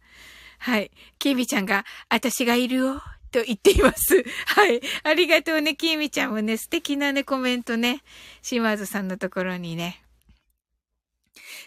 [0.58, 0.90] はい。
[1.18, 4.22] キービちゃんが、私がいるよと言っています。
[4.46, 4.80] はい。
[5.02, 8.02] ありがとうね、きみちゃんもね、素敵なね、コメントね、
[8.42, 10.02] 島津さんのところにね。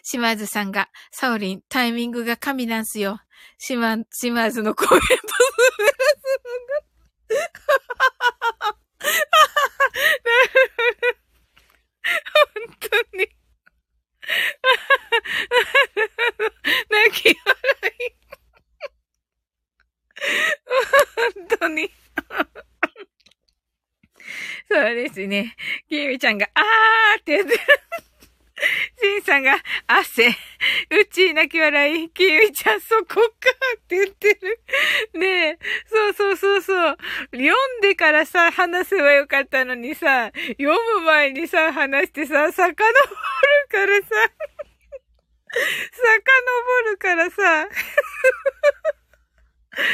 [0.04, 3.20] 島津さんが、サオリン、タイミングが神なんすよ。
[3.58, 5.08] 島、島津のコメント
[12.54, 13.30] 本当に。
[16.90, 17.56] 泣き笑
[18.00, 18.21] い。
[21.38, 21.92] 本当に。
[24.70, 25.56] そうですね。
[25.90, 27.60] きみちゃんが、あーって言ってる。
[29.02, 29.58] しんさんが、
[29.88, 30.30] 汗。
[30.30, 30.34] う
[31.12, 32.10] ち泣き笑い。
[32.12, 33.22] きみちゃん、そこか
[33.78, 34.62] って言ってる。
[35.16, 35.60] ねえ。
[35.88, 36.98] そうそうそうそう。
[37.32, 42.76] 読んでからさ、話せばよかったのにさ、読む前にさ、話してさ、遡る
[43.70, 44.08] からさ、
[45.92, 47.68] 遡るからさ、
[49.74, 49.86] 変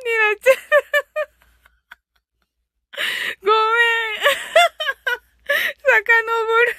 [0.00, 0.56] になっちゃう。
[3.42, 4.26] ごめん。
[5.86, 6.04] 遡
[6.64, 6.76] る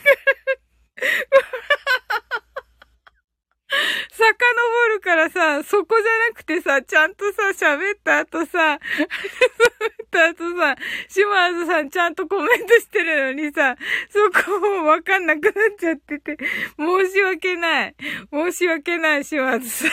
[4.11, 8.79] 遡るからさ、そこじゃなくてさ、ちゃんとさ、喋った後さ、
[10.07, 10.75] 喋った後さ、
[11.09, 13.75] 島津さんちゃんとコメントしてるのにさ、
[14.09, 16.37] そこもうわかんなくなっちゃってて、
[16.77, 17.95] 申し訳ない。
[18.31, 19.91] 申し訳ない、島津さん。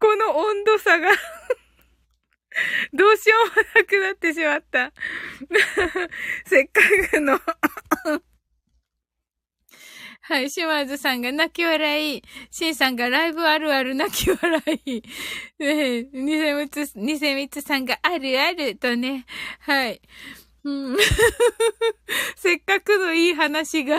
[0.00, 1.10] この温度差が
[2.92, 4.92] どうしようもなくなってしまった。
[6.46, 6.80] せっか
[7.10, 7.40] くの
[10.26, 12.22] はい、島津さんが泣き笑い。
[12.50, 15.02] シンさんがライブあるある泣き笑い。
[15.58, 19.26] ねえ、ニセミツ、ニセミツさんがあるあるとね。
[19.60, 20.00] はい。
[20.64, 20.96] うん、
[22.36, 23.98] せっかくのいい話が。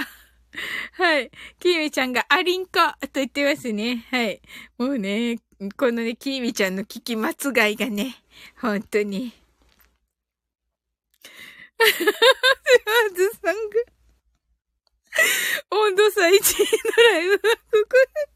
[0.93, 1.29] はい。
[1.59, 4.07] キーミちゃんがアリンコと言ってますね。
[4.09, 4.41] はい。
[4.79, 5.37] もうね、
[5.77, 8.15] このね、キーミちゃんの聞き間違いがね、
[8.59, 9.31] 本当に。
[11.77, 11.85] 島
[13.15, 13.75] 津さんが、
[15.71, 16.39] 温度差1位の
[17.03, 18.35] ライブはここで。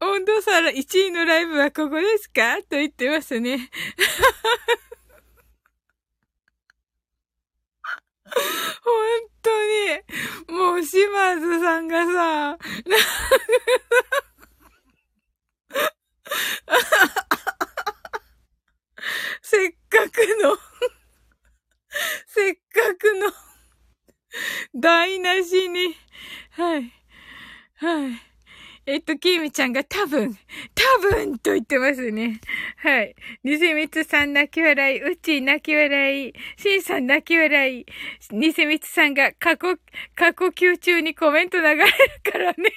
[0.00, 2.56] 温度差1位のライブはここですか？
[2.62, 3.70] と言ってますね。
[8.82, 8.94] 本
[9.42, 12.58] 当に、もう島津さんがさ、
[19.42, 20.58] せっかくの
[22.26, 23.45] せっかくの
[24.74, 25.94] 台無しに、
[26.50, 26.92] はい、
[27.76, 28.26] はい。
[28.88, 30.38] えっと、きみちゃんが多分、
[30.74, 32.40] 多分と言ってますね。
[32.76, 33.16] はい。
[33.42, 37.86] ニセミツさん泣き笑い、うち泣き笑い、シンさん泣き笑い、
[38.30, 39.76] ニセミツさんが過去、
[40.14, 41.90] 過去級中にコメント流れる
[42.30, 42.70] からね。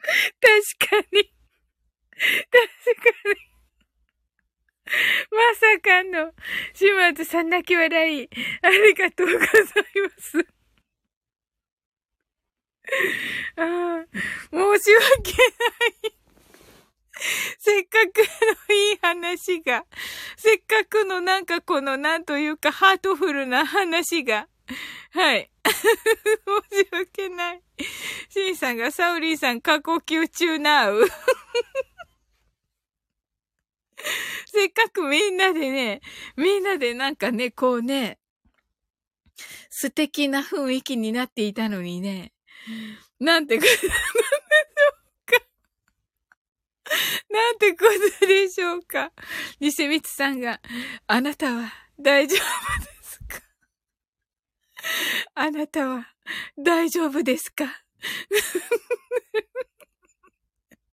[0.40, 1.30] 確かに。
[2.50, 3.49] 確かに。
[5.30, 6.32] まさかの、
[6.74, 8.28] 島津さん泣き笑い、
[8.62, 9.64] ありがとうございま
[10.18, 10.46] す。
[13.56, 14.04] あ、
[14.50, 15.38] 申し訳な
[16.08, 16.20] い。
[17.58, 18.18] せっかく
[18.68, 19.84] のいい話が、
[20.36, 24.48] せっかくのなんかこのなんというかハートフルな話が、
[25.12, 25.50] はい。
[25.64, 27.62] 申し訳ない。
[28.28, 31.06] シンさんがサウリーさん過呼吸中なう。
[34.46, 36.00] せっかくみんなでね、
[36.36, 38.18] みんなでなんかね、こうね、
[39.70, 42.32] 素敵な雰囲気になっていたのにね、
[43.18, 44.90] なんてことなんでしょ
[45.22, 45.46] うか。
[47.30, 47.84] なんてこ
[48.20, 49.12] とでしょうか。
[49.60, 50.60] ニセミツさんが、
[51.06, 52.38] あなたは大丈夫
[52.84, 53.42] ですか？
[55.34, 56.08] あなたは
[56.58, 57.84] 大丈夫ですか？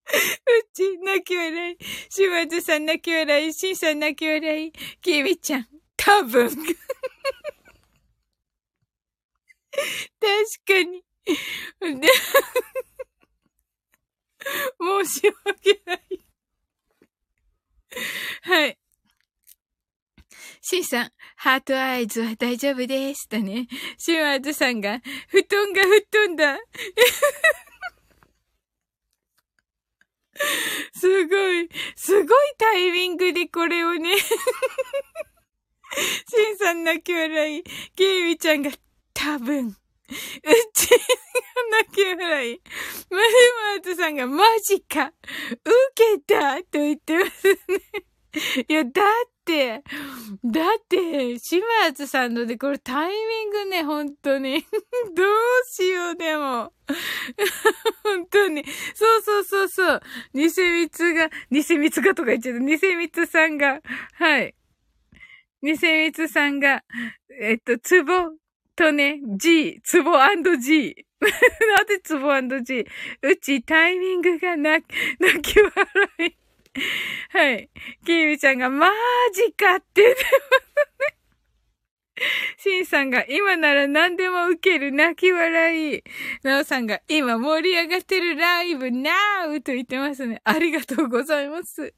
[0.09, 1.77] うち、泣き笑い。
[2.09, 3.53] 島津さん泣き笑い。
[3.53, 4.71] しんさん泣き笑い。
[5.01, 5.67] きみちゃん、
[5.97, 6.49] 多分。
[6.49, 6.65] 確
[10.65, 11.03] かに。
[11.99, 12.07] で、
[14.79, 15.99] 申し訳ない。
[18.43, 18.77] はい。
[20.61, 23.29] シンさん、ハートアイズは大丈夫です。
[23.29, 23.67] とね。
[23.97, 26.59] シマーズさんが、布団が吹っ飛んだ。
[30.93, 32.27] すごい、すごい
[32.57, 34.15] タイミングでこれをね。
[36.29, 37.63] シンさん泣き笑い。
[37.95, 38.71] ケイミちゃんが
[39.13, 39.67] 多分。
[39.69, 39.73] う
[40.73, 40.97] ちが
[41.71, 42.61] 泣き笑い。
[43.09, 43.23] マル
[43.75, 45.13] マートさんがマジか。
[45.51, 47.57] 受けたと言ってますね。
[48.67, 49.83] いや、だってって、
[50.43, 51.63] だって、島
[51.93, 54.61] 津さんので、これタイミングね、本当に。
[55.15, 55.27] どう
[55.65, 56.73] しよう、でも。
[58.03, 58.65] 本当に。
[58.93, 60.01] そうそうそうそう。
[60.33, 62.59] ニセミツが、ニセミツがとか言っちゃった。
[62.59, 63.81] ニセミツさんが、
[64.15, 64.53] はい。
[65.61, 66.83] ニセミツさんが、
[67.39, 68.13] えっと、ツボ
[68.75, 71.05] とね、G、ツボ &G。
[71.19, 72.85] なぜツボ &G?
[73.21, 74.79] うちタイミングがな、
[75.19, 75.87] 泣き笑
[76.19, 76.46] い。
[77.29, 77.69] はい。
[78.05, 78.89] キーミちゃんが、マ
[79.33, 81.17] ジかって言ってますね。
[82.57, 86.03] シンさんが今なら何でも受ける泣き笑い。
[86.43, 89.11] ナオさんが今盛り上がってるライブナ
[89.47, 90.41] ウと言ってますね。
[90.43, 91.93] ありがとうございます。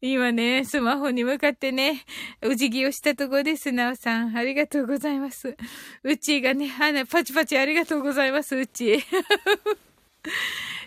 [0.00, 2.04] 今ね、スマホに向かってね、
[2.42, 4.36] お辞儀をしたとこです、ナオさん。
[4.36, 5.56] ありがとうございます。
[6.02, 9.02] うちがね、あの、パチパチありがとうございます、うち。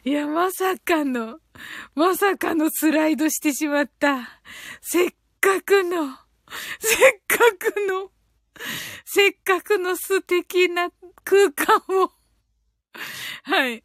[0.04, 1.40] いや、まさかの、
[1.96, 4.42] まさかのスライドしてしまった。
[4.82, 5.10] せっ
[5.42, 6.18] かくの、
[6.80, 8.12] せっかくの、
[9.06, 10.92] せっかくの素敵な
[11.24, 12.12] 空間を。
[13.44, 13.84] はい。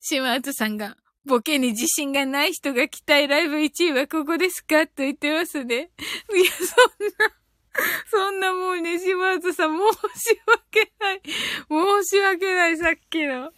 [0.00, 4.86] 島津さんが、ボケに自信がない人が来たいライブ1位はここですか？
[4.86, 5.90] と言ってますね。
[6.32, 6.64] いや、そ
[7.04, 7.36] んな、
[8.06, 9.82] そんなもうね、島津さん、申
[10.18, 11.20] し訳ない。
[11.24, 13.42] 申し訳ない、さっきの。
[13.42, 13.52] 本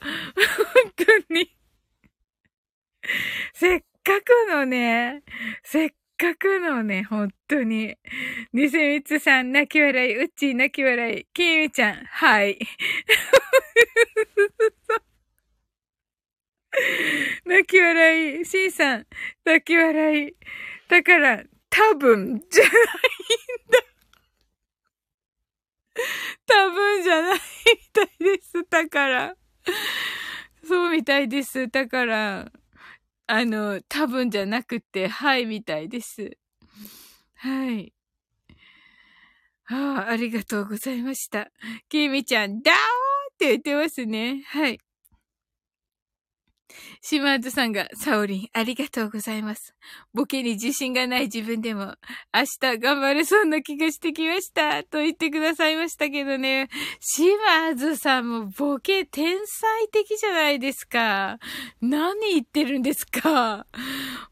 [1.28, 1.54] 当に。
[3.54, 5.22] せっかくのね、
[5.62, 7.96] せっかくのね、本当に。
[8.52, 12.58] ニセミツさん、泣き笑い、うっちー泣き笑い、キミちゃん、はい。
[17.44, 19.06] 泣き笑い、シンさん、
[19.44, 20.34] 泣き笑い。
[20.88, 22.78] だから、多分、じゃないん
[23.70, 23.97] だ。
[26.46, 28.64] 多分じゃないみたいです。
[28.68, 29.34] だから。
[30.64, 31.68] そうみたいです。
[31.68, 32.52] だから、
[33.26, 36.36] あの、多分じゃなくて、はいみたいです。
[37.36, 37.92] はい。
[39.70, 41.50] ああ、ありがとうございました。
[41.88, 42.76] きみちゃん、ダオー
[43.34, 44.42] って言ってますね。
[44.46, 44.80] はい。
[47.00, 49.74] 島津さんが、サオリン、ありがとうございます。
[50.12, 51.94] ボケに自信がない自分でも、
[52.34, 54.84] 明日頑張れそうな気がしてきました。
[54.84, 56.68] と言ってくださいましたけどね。
[57.00, 61.38] 島津さんもボケ天才的じゃないですか。
[61.80, 63.66] 何言ってるんですか。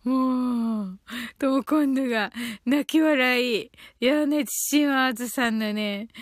[0.05, 0.99] もう、
[1.39, 2.33] とも今度が、
[2.65, 3.71] 泣き笑い。
[4.01, 6.09] いやね、島津さんのね。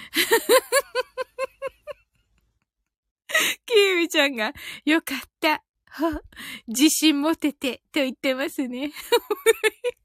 [3.66, 4.52] キーミちゃんが、
[4.84, 5.64] よかった。
[5.94, 6.20] は、
[6.66, 8.92] 自信持てて、と言ってますね。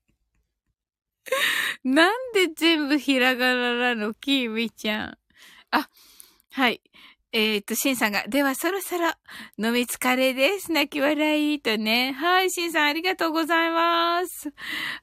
[1.83, 5.17] なんで全部ひらがななの、キーミちゃん。
[5.71, 5.89] あ、
[6.51, 6.81] はい。
[7.31, 9.06] えっ、ー、と、シンさんが、ではそろそろ
[9.60, 10.72] 飲み疲れです。
[10.72, 12.11] 泣き笑いとね。
[12.14, 14.51] はい、シンさんありがとうございます。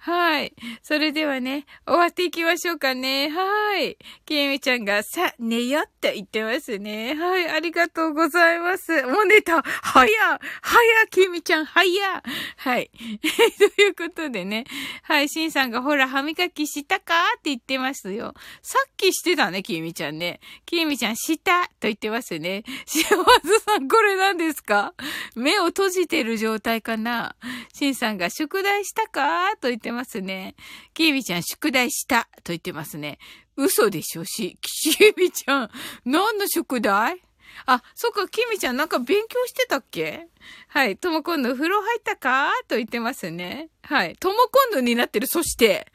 [0.01, 0.53] はい。
[0.83, 3.29] それではね、終わっていきましょうかね。
[3.29, 3.97] はい。
[4.25, 7.15] きえみちゃんが、さ、寝よって言ってますね。
[7.15, 9.05] はい、ありがとうございます。
[9.05, 9.63] もう寝た。
[9.63, 12.25] はや、はや、きえみちゃん、はや。
[12.57, 12.91] はい。
[13.77, 14.65] ということでね。
[15.05, 17.15] はい、シンさんが、ほら、歯磨きしたか？
[17.39, 18.35] って言ってますよ。
[18.63, 20.41] さっきしてたね、きえみちゃんね。
[20.65, 21.67] きえみちゃん、した？
[21.67, 22.65] と言ってますますね。
[22.87, 24.95] 幸せさん、これ何ですか？
[25.35, 27.37] 目を閉じてる状態かな？
[27.73, 29.55] しんさんが宿題したか？
[29.61, 30.55] と言ってますね。
[30.95, 32.29] きみちゃん、宿題した？
[32.37, 33.19] と言ってますね。
[33.57, 35.71] 嘘でしょし、きみちゃん、
[36.05, 37.21] 何の宿題？
[37.67, 40.29] あ、そっか、きみちゃんなんか勉強してたっけ？
[40.69, 40.97] はい。
[40.97, 42.51] とも今度風呂入ったか？
[42.69, 43.69] と言ってますね。
[43.83, 44.17] はい。
[44.17, 45.27] とも今度になってる。
[45.27, 45.87] そして、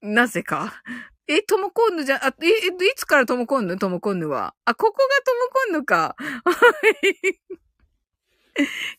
[0.00, 0.82] なぜか？
[1.28, 2.54] え、トモコンヌじゃ、あ、え、え、い
[2.96, 3.76] つからトモコンヌ？
[3.78, 4.54] トモコンヌは。
[4.64, 6.16] あ、ここがトモコンヌか。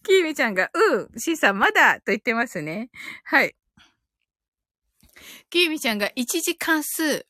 [0.04, 2.90] キーミちゃんが、うん、シーさんまだと言ってますね。
[3.24, 3.56] はい。
[5.50, 7.26] キーミちゃんが一時関数。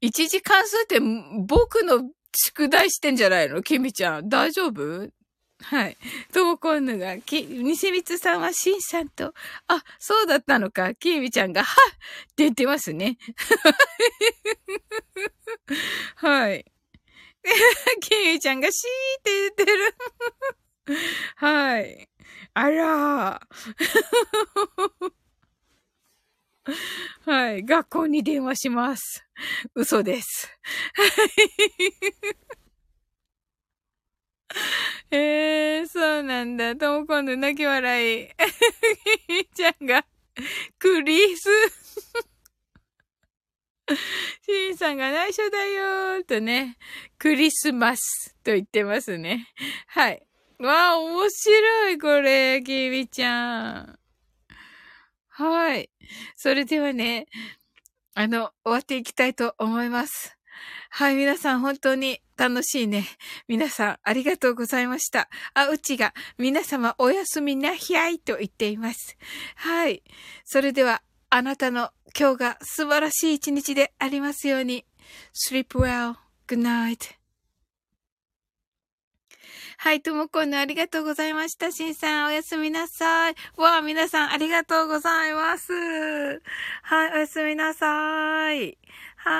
[0.00, 1.00] 一時関数って
[1.46, 3.62] 僕の宿題してんじゃないの？
[3.62, 4.28] キミちゃん。
[4.28, 5.08] 大丈夫？
[5.62, 5.96] はい。
[6.32, 9.32] ともこんぬが、き、西光さんはしんさんと、
[9.68, 10.94] あ、そうだったのか。
[10.94, 11.96] きみちゃんが、はっっ
[12.34, 13.16] て言ってますね。
[16.16, 16.64] はい。
[18.00, 19.94] きみちゃんが、しーって言ってる。
[21.36, 22.08] はい。
[22.54, 23.40] あら
[27.26, 27.62] はい。
[27.64, 29.24] 学校に電話します。
[29.74, 30.48] 嘘です。
[30.94, 31.10] はい。
[35.16, 36.74] えー、そうなんだ。
[36.74, 38.26] とも今度泣き笑い。
[38.26, 40.04] ひーちゃんが、
[40.78, 41.48] クリス。
[44.44, 46.78] シンさんが内緒だよーとね、
[47.16, 49.46] クリスマスと言ってますね。
[49.86, 50.26] はい。
[50.58, 53.98] わあ、面白い、これ、キビちゃん。
[55.28, 55.90] はい。
[56.34, 57.26] それではね、
[58.14, 60.36] あの、終わっていきたいと思います。
[60.90, 63.06] はい、皆さん本当に楽しいね。
[63.48, 65.28] 皆さんありがとうございました。
[65.54, 69.16] あ、うちが皆様おやすみなひゃいと言っています。
[69.56, 70.02] はい。
[70.44, 74.84] それでは、あなたの今日が素晴らしい一日でありますように。
[75.32, 76.16] sleep well.
[76.46, 77.14] good night.
[79.78, 81.72] はい、ともこんのありがとうございました。
[81.72, 83.34] しんさん、おやすみなさい。
[83.56, 85.72] わあ、皆さんありがとうございます。
[86.82, 88.78] はい、おやすみなさい。
[89.16, 89.30] は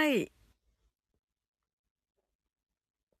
[0.00, 0.32] ーい。